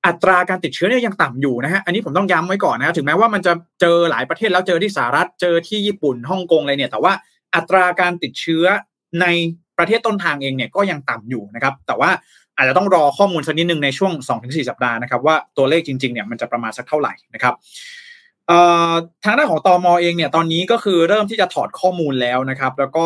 [0.06, 7.14] อัตราการติดเชื้อเนี่ยยังต่ำอยู่นะฮะอันนี้ผมต้องย้ำไว้ก่อนนะถึงแม้ว่ามันจะเจอหลายประเทศแล้วเจอที่สหรัฐเจอที่ญี่ปุ่นฮ่องกงอะไรเนี่ย แต่ว่า
[7.56, 8.66] อัตราการติดเชื้อ
[9.22, 9.26] ใน
[9.78, 12.12] ประเทศต้นทางเองเนี่ยก็ยังต่ำอยู่นะครับ แต่ว่า
[12.56, 14.12] อาจจะต้องรอข้อมูลสักนิดนึงในช่วง
[14.42, 17.54] 2-4 สัปดาห์นะครับว่าตัวเลขจริงๆเนี่ยมันจะประมาณสักเท่าไหร่นะครับ
[19.24, 23.06] ทางด้านของตอมอเองเนี่ยตอนนี้ก็คือเริ่มที่จะถอดข้อมูลแล้วนะครับ แล้วก็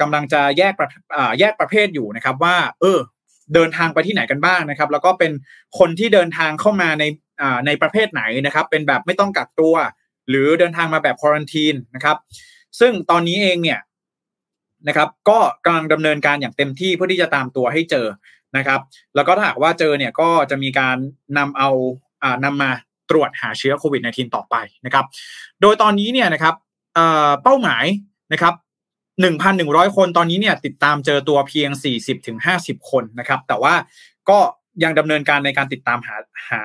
[0.00, 0.74] กำลังจะแยก
[1.40, 2.98] แยกประเภทอยู่นะครับว่า เออ
[3.54, 5.32] เดินทางไปที่ไหนกันบ้างนะครับ แล้วก็เป็น
[5.78, 7.04] คนที่เดินทางเข้ามาใน
[7.66, 9.74] ในประเภทไหนนะครับ เป็นแบบไม่ต้องกักตัว
[10.28, 12.16] หรือเดินทางมาแบบควอนตีนนะครับ
[12.80, 13.80] ซึ่งตอนนี้เองเนี่ย
[14.88, 18.06] นะครับ ก็กำลังดำเนินการอย่างเต็มที่เพื่อที่จะตามตัวให้เจอ
[18.56, 18.80] นะครับ
[19.14, 20.96] แล้วก็ถ้าหากว่าเจอเนี่ยก็จะมีการ
[21.38, 21.70] นำเอา
[22.22, 22.70] อ่านำมา
[23.10, 24.56] ตรวจหาเชื้อโควิด -19 ต่อไป
[24.86, 25.04] นะครับ
[25.60, 26.54] โดยตอนนี้เนี่ยนะครับ
[27.42, 27.84] เป้าหมาย
[28.32, 28.54] นะครับ
[29.24, 31.70] 1,100 คนตอนนี้เนี่ยติดตามเจอตัวเพียง
[32.30, 33.74] 40-50 คนนะครับ แต่ว่า
[34.28, 34.38] ก็
[34.84, 36.16] ยังดำเนินการในการติดตามหา
[36.50, 36.62] หา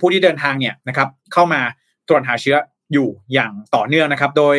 [0.00, 1.60] ผู้ที่เดินทางเนี่ยนะครับเข้ามา
[2.08, 2.56] ตรวจหาเชื้อ
[2.92, 4.56] อยู่อย่างต่อเนื่องนะครับ โดย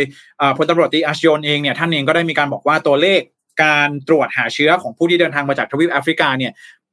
[0.57, 3.21] พลตำรวจตีอาชยนเองเนี่ยท่านเองก็ได้มีการบอกว่าตัวเลข
[3.63, 6.51] การตรวจหาเชื้อของผู้ที่เดินทางมาจากทวีปแอฟริกาเนี่ย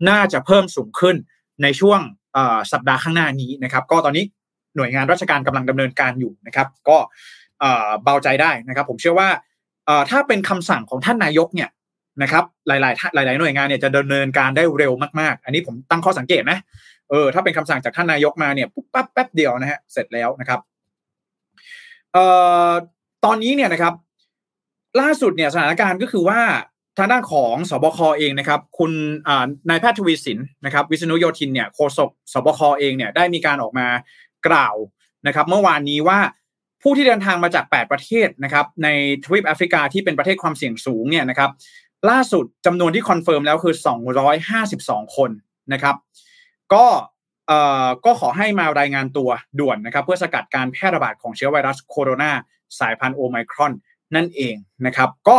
[0.09, 1.16] น่าจะเพิ่มสูงขึ้น
[1.62, 2.01] ในช่วง
[2.73, 4.25] สัปดาห์ข้างหน้านี้นะครับ ก็ตอนนี้
[4.77, 6.99] หน่วยงานราชการกำลังดำเนินการอยู่นะครับ ก็
[8.05, 9.29] เบาใจได้นะครับ ผมเชื่อว่า
[10.11, 11.68] ถ้าเป็นคำสั่งของท่านนายกเนี่ย
[12.23, 16.59] นะครับ หลาย ๆ หลาย ๆ หน่วยงานเนี่ยจะดำเนินการได้เร็วมาก ๆ อันนี้ผมตั้งข้อสังเกตนะ
[17.11, 20.61] เออถ้าเป็นคำสั่งจากท่านนายกมาเนี่ยปุ๊บปั๊บแป๊บเดียวนะฮะเสร็จแล้วนะครับ
[22.12, 22.25] เอ่
[22.68, 22.70] อ
[23.25, 23.94] ตอนนี้เนี่ยนะครับ
[25.00, 26.40] ล่าสุดเนี่ยสถานการณ์ก็คือว่า
[26.98, 28.92] ทางด้านของสบคเองนะครับ คุณ
[29.68, 33.87] นายแพทย์ทวีสินนะครับ วิษณุโยธินเนี่ยโฆษกสบคเองเนี่ยได้มีการออกมา
[34.46, 34.76] กล่าว
[35.26, 36.18] นะครับ เมื่อวานนี้ว่า
[36.83, 38.88] ผู้ที่เดินทางมาจาก 8 ประเทศนะครับ ใน
[39.24, 41.50] ทวีปแอฟริกาที่เป็นประเทศความเสี่ยงสูงเนี่ยนะครับ
[42.11, 43.74] ล่าสุดจำนวนที่ confirm แล้วคือ
[44.44, 45.31] 252 คน
[45.72, 45.96] นะครับ
[46.74, 46.85] ก็
[47.46, 52.31] เอ่อก็ขอให้มารายงานตัวด่วนนะครับ เพื่อสกัดการแพร่ระบาดของเชื้อไวรัสโคโรนา
[52.81, 53.72] สายพันธุ์โอไมครอน
[54.14, 54.55] นั่นเอง
[54.87, 55.38] นะครับ ก็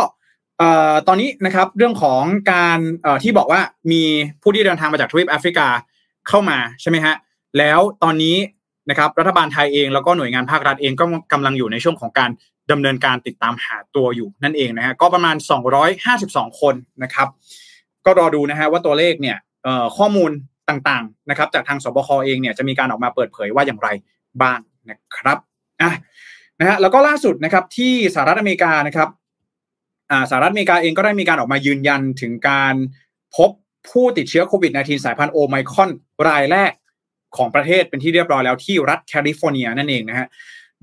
[1.08, 2.78] ตอนนี้นะครับเรื่องของการ
[3.22, 3.60] ที่บอกว่า
[3.92, 4.02] มี
[4.42, 5.68] ผู้ที่เดินทางมาจากทวีปแอฟริกา
[6.28, 7.14] เข้ามาใช่ไหมฮะ
[7.58, 8.36] แล้วตอนนี้
[8.90, 12.30] นะครับรัฐบาลไทยเองแล้วก็หน่วยงานภาครัฐเองก็กำลังอยู่ในช่วงของการ
[12.70, 15.36] ดำเนินการติดตามหาตัวอยู่นั่นเองนะฮะก็ประมาณ
[15.98, 17.28] 252 คนนะครับ
[18.06, 19.36] ก็รอดูนะฮะว่าตัวเลขเนี่ย
[19.96, 20.30] ข้อมูล
[20.68, 23.88] ต่างๆนะครับจากทางสบคเองเนี่ยจะมีการออกมาเปิดเผยว่าอย่างไร
[24.42, 24.58] บ้าง
[24.90, 25.38] นะครับ
[25.82, 25.92] อะ
[26.62, 29.08] นะฮะแล้วก็ล่าสุดนะครับที่สหรัฐอเมริกานะครับ
[30.30, 32.74] สหรัฐอเมริกาเองก็ได้มีการออกมายืนยันถึงการ
[33.36, 33.50] พบ
[33.90, 35.90] ผู้ติดเชื้อโควิด -19 สายพันธุ์โอไมครอน
[36.28, 36.72] รายแรก
[37.36, 40.26] ของประเทศเป็นที่เรียบร้อยแล้วที่รัฐแคลิฟอร์เนียนั่นเองนะฮะ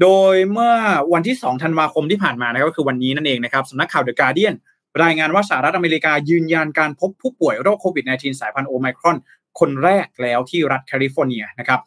[0.01, 0.73] โดยเมื่อ
[1.13, 4.55] วันที่ 2 ธันวาคมที่ผ่านมานะก็คือวันนี้นั่นเองนะครับสำนักข่าวเดอะการ์เดียน
[5.03, 9.17] รายงานว่าสหรัฐอเมริกายืนยันการพบผู้ป่วยโรคโควิด -19 สายพันธุ์โอไมครอน
[9.59, 11.79] คนแรกแล้วที่รัฐแคลิฟอร์เนียนะครับ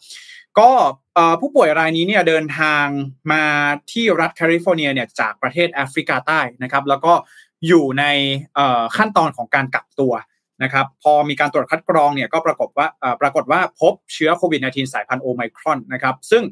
[0.58, 0.70] ก็
[1.40, 2.86] ผู้ป่วยรายนี้เนี่ยเดินทาง
[3.32, 3.44] มา
[3.92, 7.12] ที่รัฐแคลิฟอร์เนียเนี่ยจากประเทศแอฟริกาใต้นะครับแล้วก็
[7.66, 8.04] อยู่ใน
[8.96, 10.12] ขั้นตอนของการกักตัว
[10.62, 12.86] นะครับพอมีการตรวจคัดกรองเนี่ยก็ปรากฏว่า
[13.20, 16.42] ปรากฏว่าพบเชื้อโควิด -19 สายพันธุ์โอไมครอนนะครับซึ่ง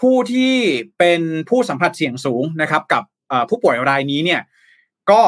[0.00, 0.54] ผู้ที่
[0.98, 3.02] เป็นผู้สัมผัสเสี่ยงสูงนะครับกับ
[3.48, 4.40] ผู้ป่วยรายนี้เนี่ย
[5.10, 5.22] ก็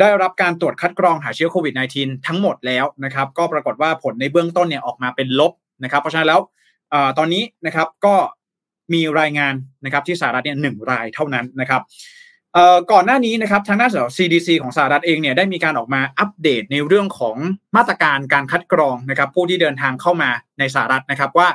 [0.00, 5.52] ได้รับการตรวจคัดกรองหาเชื้อโควิด -19 ทั้งหมดแล้วนะครับก็ปรากฏว่าผลในเบื้องต้นเนี่ยออกมาเป็นลบ
[5.84, 6.40] นะครับเพราะฉะนั้นแล้ว
[7.18, 8.14] ตอนนี้นะครับก็
[8.92, 11.82] มีรายงานนะครับที่สหรัฐเนี่ยหนึ่งรายเท่านั้นนะครับ
[12.92, 17.36] ก่อนหน้านี้นะครับทางด้านของ CDC ของสหรัฐเองเนี่ยได้มีการออกมาอัปเดตในเรื่องของ
[17.76, 21.48] มาตรการการคัดกรองนะครับ ผู้ที่เดินทางเข้ามาในสหรัฐนะครับว่า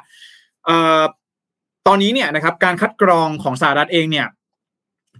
[1.88, 4.28] ตอนนี้เนี่ยนะครับการคัดกรองของสหรัฐเองเนี่ย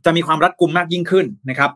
[0.06, 1.72] จะมีความรัดกุมมากยิ่งขึ้นนะครับ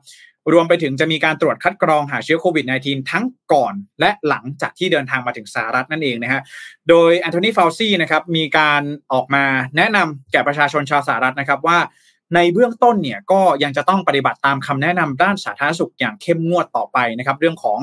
[0.52, 6.42] รวมไปถึงจะมีการตรวจคัดกรองหาเชื้อโควิด -19 ทั้งก่อนและหลังจากที่เดินทางมาถึงสหรัฐนั่นเองนะฮะ
[6.90, 8.82] โดยแอนโทนีฟาวซีนะครับมีการ
[9.14, 9.44] ออกมา
[9.78, 11.80] แนะนำแก่ประชาชนชาวสหรัฐนะครับว่า
[12.36, 17.80] ในเบื้องต้นเนี่ยก็ยังจะต้องปฏิบัติตามคำแนะนำด้านสาธารณสุขอย่างเข้มงวดต่อไปนะครับเรื่องของ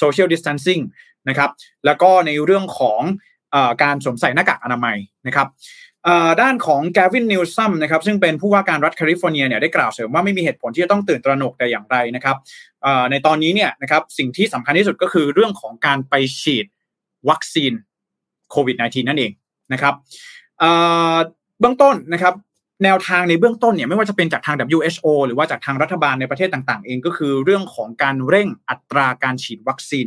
[0.00, 0.82] social distancing
[1.28, 1.50] นะครับ
[1.84, 3.00] แล้วก็ในเรื่องของ
[3.54, 4.96] อการสวมใส่หน้ากากอนามัย
[5.26, 5.48] นะครับ
[6.40, 12.36] ด้านของแกวินนิวซัมนะครับซึ่งเป็นผู้ว่าการรัฐแคลิฟอร์เนียเนี่ยได้กล่าวเสริมว่าไม่มีเหตุผลที่จะต้องตื่นตระหนกแต่อย่างไรนะครับ
[13.10, 16.66] ในตอนนี้เนี่ยนะครับสิ่งที่สำคัญที่สุดก็คือเรื่องของการไปฉีด
[17.28, 17.72] วัคซีน
[18.50, 19.32] โควิด -19 นั่นเอง
[19.72, 19.94] นะครับ
[21.60, 22.34] เบื้องต้นนะครับ
[22.84, 30.06] แนวทางในเบื้องต้นเนี่ยไม่ว่าจะเป็นจากทาง WHO หรือว่าจากทางรัฐบาลในประเทศต่าง ๆ เองก็คือเรื่องของการเร่งอัตราการฉีดวัคซีน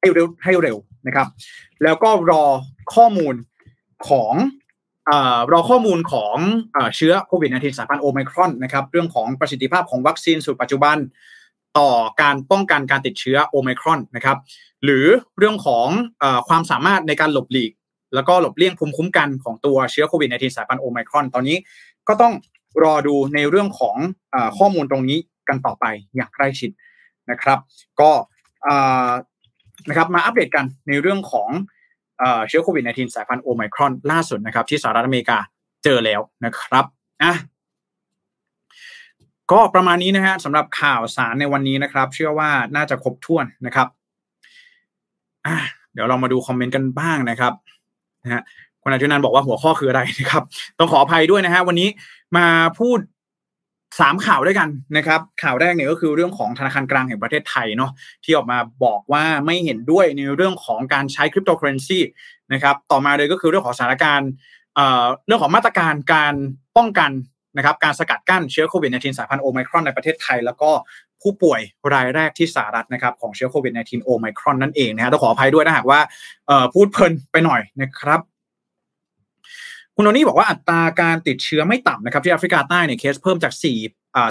[0.00, 1.28] ให้เร็วให้เร็วนะครับ
[1.82, 2.44] แล้วก็รอ
[2.94, 3.34] ข้อมูล
[4.08, 4.34] ของ
[5.52, 6.36] รอข้อมูลของ
[6.96, 10.96] เชื้อโควิด -19 สายพันธุ์โอไมครอนนะครับเรื่องของประสิทธิภาพของวัคซีนสูตรปัจจุบัน
[11.78, 11.90] ต่อ
[12.22, 14.38] การป้องกันการติดเชื้อโอไมครอนนะครับ
[14.84, 15.06] หรือ
[15.38, 15.88] เรื่องของ
[16.22, 17.72] อความสามารถในการหลบหลีก
[18.14, 21.56] แล้วก็หลบเลี่ยงภูมิคุ้มกันของตัวเชื้อโควิด -19 สายพันธุ์โอไมครอนตอนนี้
[22.08, 22.34] ก็ต้อง
[22.84, 23.96] รอดูในเรื่องของ
[24.34, 25.84] อข้อมูลตรงนี้กันต่อไป
[26.16, 26.70] อย่างใกล้ชิด
[27.30, 27.58] นะครับ
[28.00, 28.10] ก็
[29.88, 31.50] นะครับมาอัปเดตกันในเรื่องของ
[32.48, 35.38] เชื้อโควิด -19 สายพันธุ์โอไมครอนล่าสุดนะครับ ที่สหรัฐอเมริกา
[35.84, 36.84] เจอแล้วนะครับ
[37.22, 37.34] อะ
[39.52, 43.88] ก็ประมาณนี้นะฮะสำหรับข่าวสารในวันนี้นะครับ เชื่อว่าน่าจะครบถ้วนนะครับ
[45.46, 45.56] อะ
[45.92, 47.52] เดี๋ยวเรามาดูคอมเมนต์กันบ้างนะครับ
[48.24, 48.42] นะฮะ
[48.82, 50.42] คุณอาจุนันบอกว่าหัวข้อคืออะไรนะครับ
[50.78, 51.88] ต้องขออภัยด้วยนะฮะวันนี้
[52.36, 52.46] มา
[52.78, 52.98] พูด
[54.00, 57.90] สามข่าวด้วยกันนะครับ ข่าวแรกเนี่ยก็คือเรื่องของธนาคารกลางแห่งประเทศไทยเนาะ
[58.24, 62.00] ที่ออกมาบอกว่าไม่เห็นด้วยในเรื่องของการใช้คริปโตเคอเรนซี
[62.52, 64.30] นะครับต่อมาเลยก็คือเรื่องของสถานการณ์
[65.26, 66.34] เรื่องของมาตรการการ
[66.76, 67.10] ป้องกัน
[67.56, 70.70] นะครับการสกัดกั้นเชื้อโควิด -19 สายพันธุ์โอไมครอนในประเทศไทย แล้วก็
[71.22, 71.60] ผู้ป่วย
[71.94, 76.00] รายแรกที่สหรัฐนะครับของเชื้อโควิด -19 โอไมครอนนั่นเองนะฮะต้องขออภัยด้วยนะหากว่า
[76.74, 78.20] พูดเพลินไปหน่อยนะครับ
[79.96, 84.30] คุณโนนี่บอกว่าอัตราการติดเชื้อไม่ต่ำนะครับ ที่แอฟริกาใต้เนี่ยเคสเพิ่มจาก4อ่า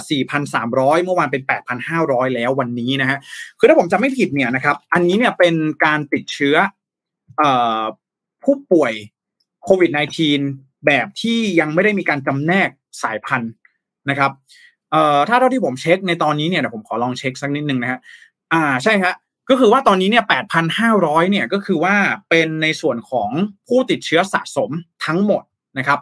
[0.50, 1.42] 4,300 เมื่อวานเป็น
[1.88, 3.18] 8,500 แล้ววันนี้นะฮะ
[3.58, 5.54] คือถ้าผมจำไม่ผิดเนี่ยนะครับ อันนี้เนี่ยเป็น
[5.84, 6.56] การติดเชื้อ
[7.40, 7.42] อ
[8.44, 8.92] ผู้ป่วย
[9.64, 9.90] โควิด
[10.38, 12.68] -19 แบบที่ยังไม่ได้มีการจำแนก
[13.02, 13.52] สายพันธุ์
[14.10, 14.30] นะครับ
[14.90, 17.98] เอ่อถ้าเท่าที่ผมเช็คในตอนนี้เนี่ยเดี๋ยวผมขอลองเช็คสักนิดนึงนะฮะ
[18.52, 19.14] อ่าใช่ฮะ
[19.50, 20.24] ก็คือว่าตอนนี้เนี่ย
[20.78, 21.94] 8,500 เนี่ยก็คือว่า
[22.30, 23.30] เป็นในส่วนของ
[23.68, 24.70] ผู้ติดเชื้อสะสม
[25.06, 25.42] ทั้งหมด
[25.78, 25.98] นะครับ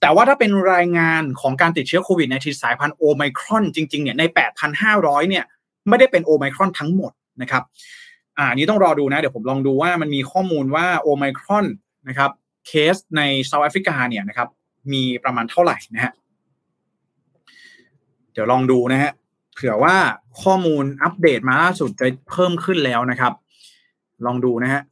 [0.00, 4.22] แต่ว่าถ้าเป็นรายงานของการติดเชื้อโควิดในทีสายพันธุ์โอไมครอนจริงๆเนี่ยใน
[4.76, 5.44] 8,500 เนี่ย
[5.88, 7.12] ไม่ได้เป็นโอไมครอนทั้งหมด
[7.42, 7.62] นะครับ
[8.38, 11.66] อ่านี้ต้องรอดูนะ เดี๋ยวผมลองดูว่ามันมีข้อมูลว่าโอไมครอน
[12.08, 12.30] นะครับ
[12.66, 14.48] เคสในเซาท์แอฟริกาเนี่ยนะครับ
[14.92, 16.12] มีประมาณเท่าไหร่นะฮะ
[18.32, 19.12] เดี๋ยวลองดูนะฮะ
[19.54, 19.96] เผื่อว่า
[20.42, 23.32] ข้อมูลอัปเดตมาล่าสุดจะเพิ่มขึ้นแล้วนะครับ
[24.26, 24.82] ลองดูนะฮะ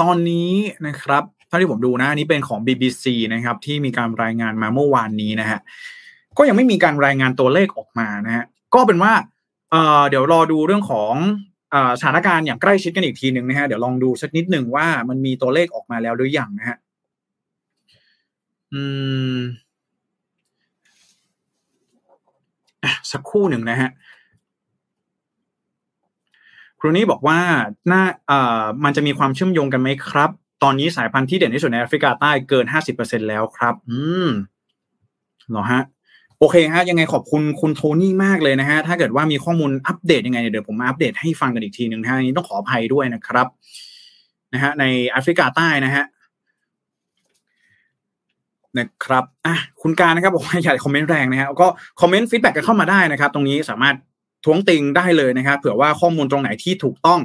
[0.00, 0.52] ตอนนี้
[0.86, 5.60] นะครับเท่าที่ผมดูนะอันนี้เป็นของ BBC นะครับ ที่มีการรายงานมาเมื่อวานนี้นะฮะ
[6.38, 8.44] ก็ยังไม่มีการรายงานตัวเลขออกมานะฮะ
[8.74, 9.12] ก็เป็นว่า
[9.70, 11.14] เอ่อเดี๋ยวรอดูเรื่องของ
[11.98, 16.76] สถานการณ์อย่างใกล้ชิดกันอีกทีหนึ่งนะฮะเดี๋ยวลองดูสักนิดหนึ่งว่ามันมีตัวเลขออกมาแล้วหรือยังนะฮะ
[18.72, 18.82] อื
[19.36, 19.38] ม
[23.12, 23.90] สักคู่หนึ่งนะฮะ
[26.80, 27.38] ครูนี้บอกว่า
[27.92, 30.30] น่าเอ่อมันจะมีความเชื่อมโยงกันไหมครับ
[30.62, 34.28] ตอนนี้สายพันธุ์ที่เด่นที่สุดในแอฟริกาใต้เกินห้าสิบเปอร์เซ็นแล้วครับ อืม
[35.50, 35.82] เหรอฮะ
[36.38, 43.46] โอเคฮะยังไงขอบคุณคุณโทนี่มากเลยนะฮะถ้าเกิดว่ามีข้อมูลอัปเดตยังไงเดี๋ยวผมมาอัปเดตให้ฟังกันอีกทีหนึ่งนะฮะนี้ต้องขออภัยด้วยนะครับ
[44.54, 46.04] นะฮะในแอฟริกาใต้นะฮะ
[48.78, 51.66] นะครับอะคุณการนะครับบอกว่าอย่าคอมเมนต์แรงนะฮะก็
[52.00, 53.94] คอมเมนต์ฟีดแบ็กกันเข้ามาได้นะครับ ตรงนี้สามารถ
[54.44, 57.20] ท้วงติงได้เลยนะครับเผื่อว่าข้อมูลตรงไหนที่ถูกต้อง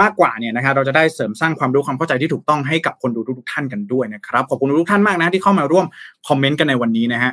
[0.00, 5.86] มากกว่าเนี่ยนะครับเราจะได้เสริมสร้างความรู้ความเข้าใจที่ถูกต้องให้กับคนดูทุกท่านกันด้วยนะครับขอบคุณทุกท่านมากนะที่เข้ามาร่วม
[6.28, 7.32] คอมเมนต์กันในวันนี้นะฮะ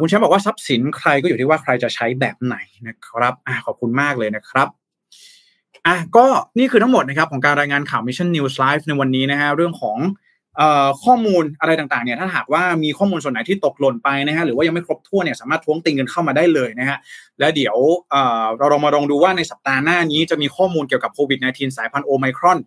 [0.00, 2.56] คุณแชมป์บอกว่าทรัพย์สินใครก็อยู่ที่ว่าใครจะใช้แบบไหน
[2.88, 4.68] นะครับอขอบคุณมากเลยนะครับ
[5.86, 6.26] อะก็
[6.58, 9.96] นี่คือทั้งหมดนะครับของการรายงานข่าว Mission News Live ในวันนี้นะฮะเรื่องของ
[11.04, 16.98] ข้อมูลอะไรต่างๆเนี่ยถ้าหากว่ามีข้อมูลส่วนไหนที่ตกหล่นไปนะฮะหรือว่ายังไม่ครบถ้วนเนี่ยสามารถท้วงติงกันเข้ามาได้เลยนะฮะ
[17.38, 17.76] และเดี๋ยว
[18.58, 22.58] เราลองมาลองดูว่าในสัปดาห์หน้านี้จะมีข้อมูลเกี่ยวกับโควิด -19 สายพันธุ์โอไมครอน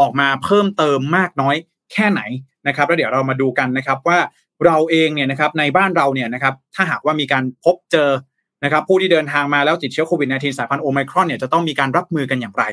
[0.00, 1.56] ออกมาเพิ่มเติมมากน้อย
[1.92, 2.22] แค่ไหน
[2.68, 4.18] นะครับแล้วเดี๋ยวเรามาดูกันนะครับว่า
[4.66, 8.10] เราเองเนี่ยนะครับในบ้านเราเนี่ยนะครับถ้าหากว่ามีการพบเจอ
[8.64, 12.64] นะครับผู้ที่เดินทางมาแล้วติดเชื้อโควิด -19 สายพันธุ์โอไมครอนเนี่ยจะต้องมีการรับมือกันอย่างไร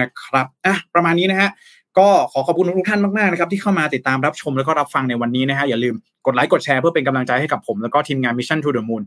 [0.00, 1.50] นะครับอะประมาณนี้นะฮะ
[1.98, 5.94] ก็ขอขอบคุณทุกท่านมากๆนะครับที่เข้ามาติดตามรับชมแล้วก็รับฟังในวันนี้นะฮะอย่าลืม
[6.26, 9.02] กดไลค์กดแชร์เพื่อเป็นกำลังใจให้กับผม แล้วก็ทีมงาน Mission to the Moon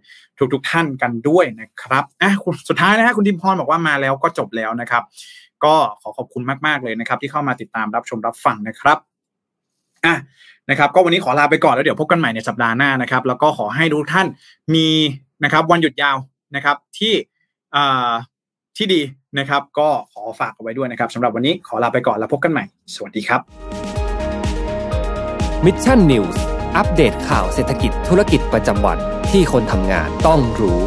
[0.53, 2.31] ทุกๆท่านกันด้วยนะครับอะ
[2.69, 5.03] สุดท้ายนะฮะคุณทิมพรบอกว่ามาแล้วก็จบแล้วนะครับ
[5.63, 8.97] ก็ขอขอบคุณมากๆเลยนะครับ ที่เข้ามาติดตามรับชมรับฟังนะครับ
[10.05, 10.15] อะ
[10.69, 14.27] นะครับ ก็วันนี้ขอลาไปก่อนแล้วเดี๋ยวพบกันใหม่ในสัปดาห์หน้านะครับ แล้วก็ขอให้ทุกท่าน
[14.75, 14.87] มี
[15.43, 16.17] นะครับ วันหยุดยาว
[16.55, 17.13] นะครับที่
[17.75, 18.11] อ่า
[18.77, 19.01] ที่ดี
[19.39, 22.63] นะครับ ก็ขอฝากเอาไว้ด้วยนะครับสำหรับวันนี้ขอลาไปก่อนแล้วพบกันใหม่
[22.95, 23.41] สวัสดีครับ
[25.65, 26.43] มิชชั่นนิวส์
[26.77, 28.97] อัปเดตข่าวเศรษฐกิจธุรกิจประจำวัน
[29.31, 30.79] ที่คนทำงานต้องรู้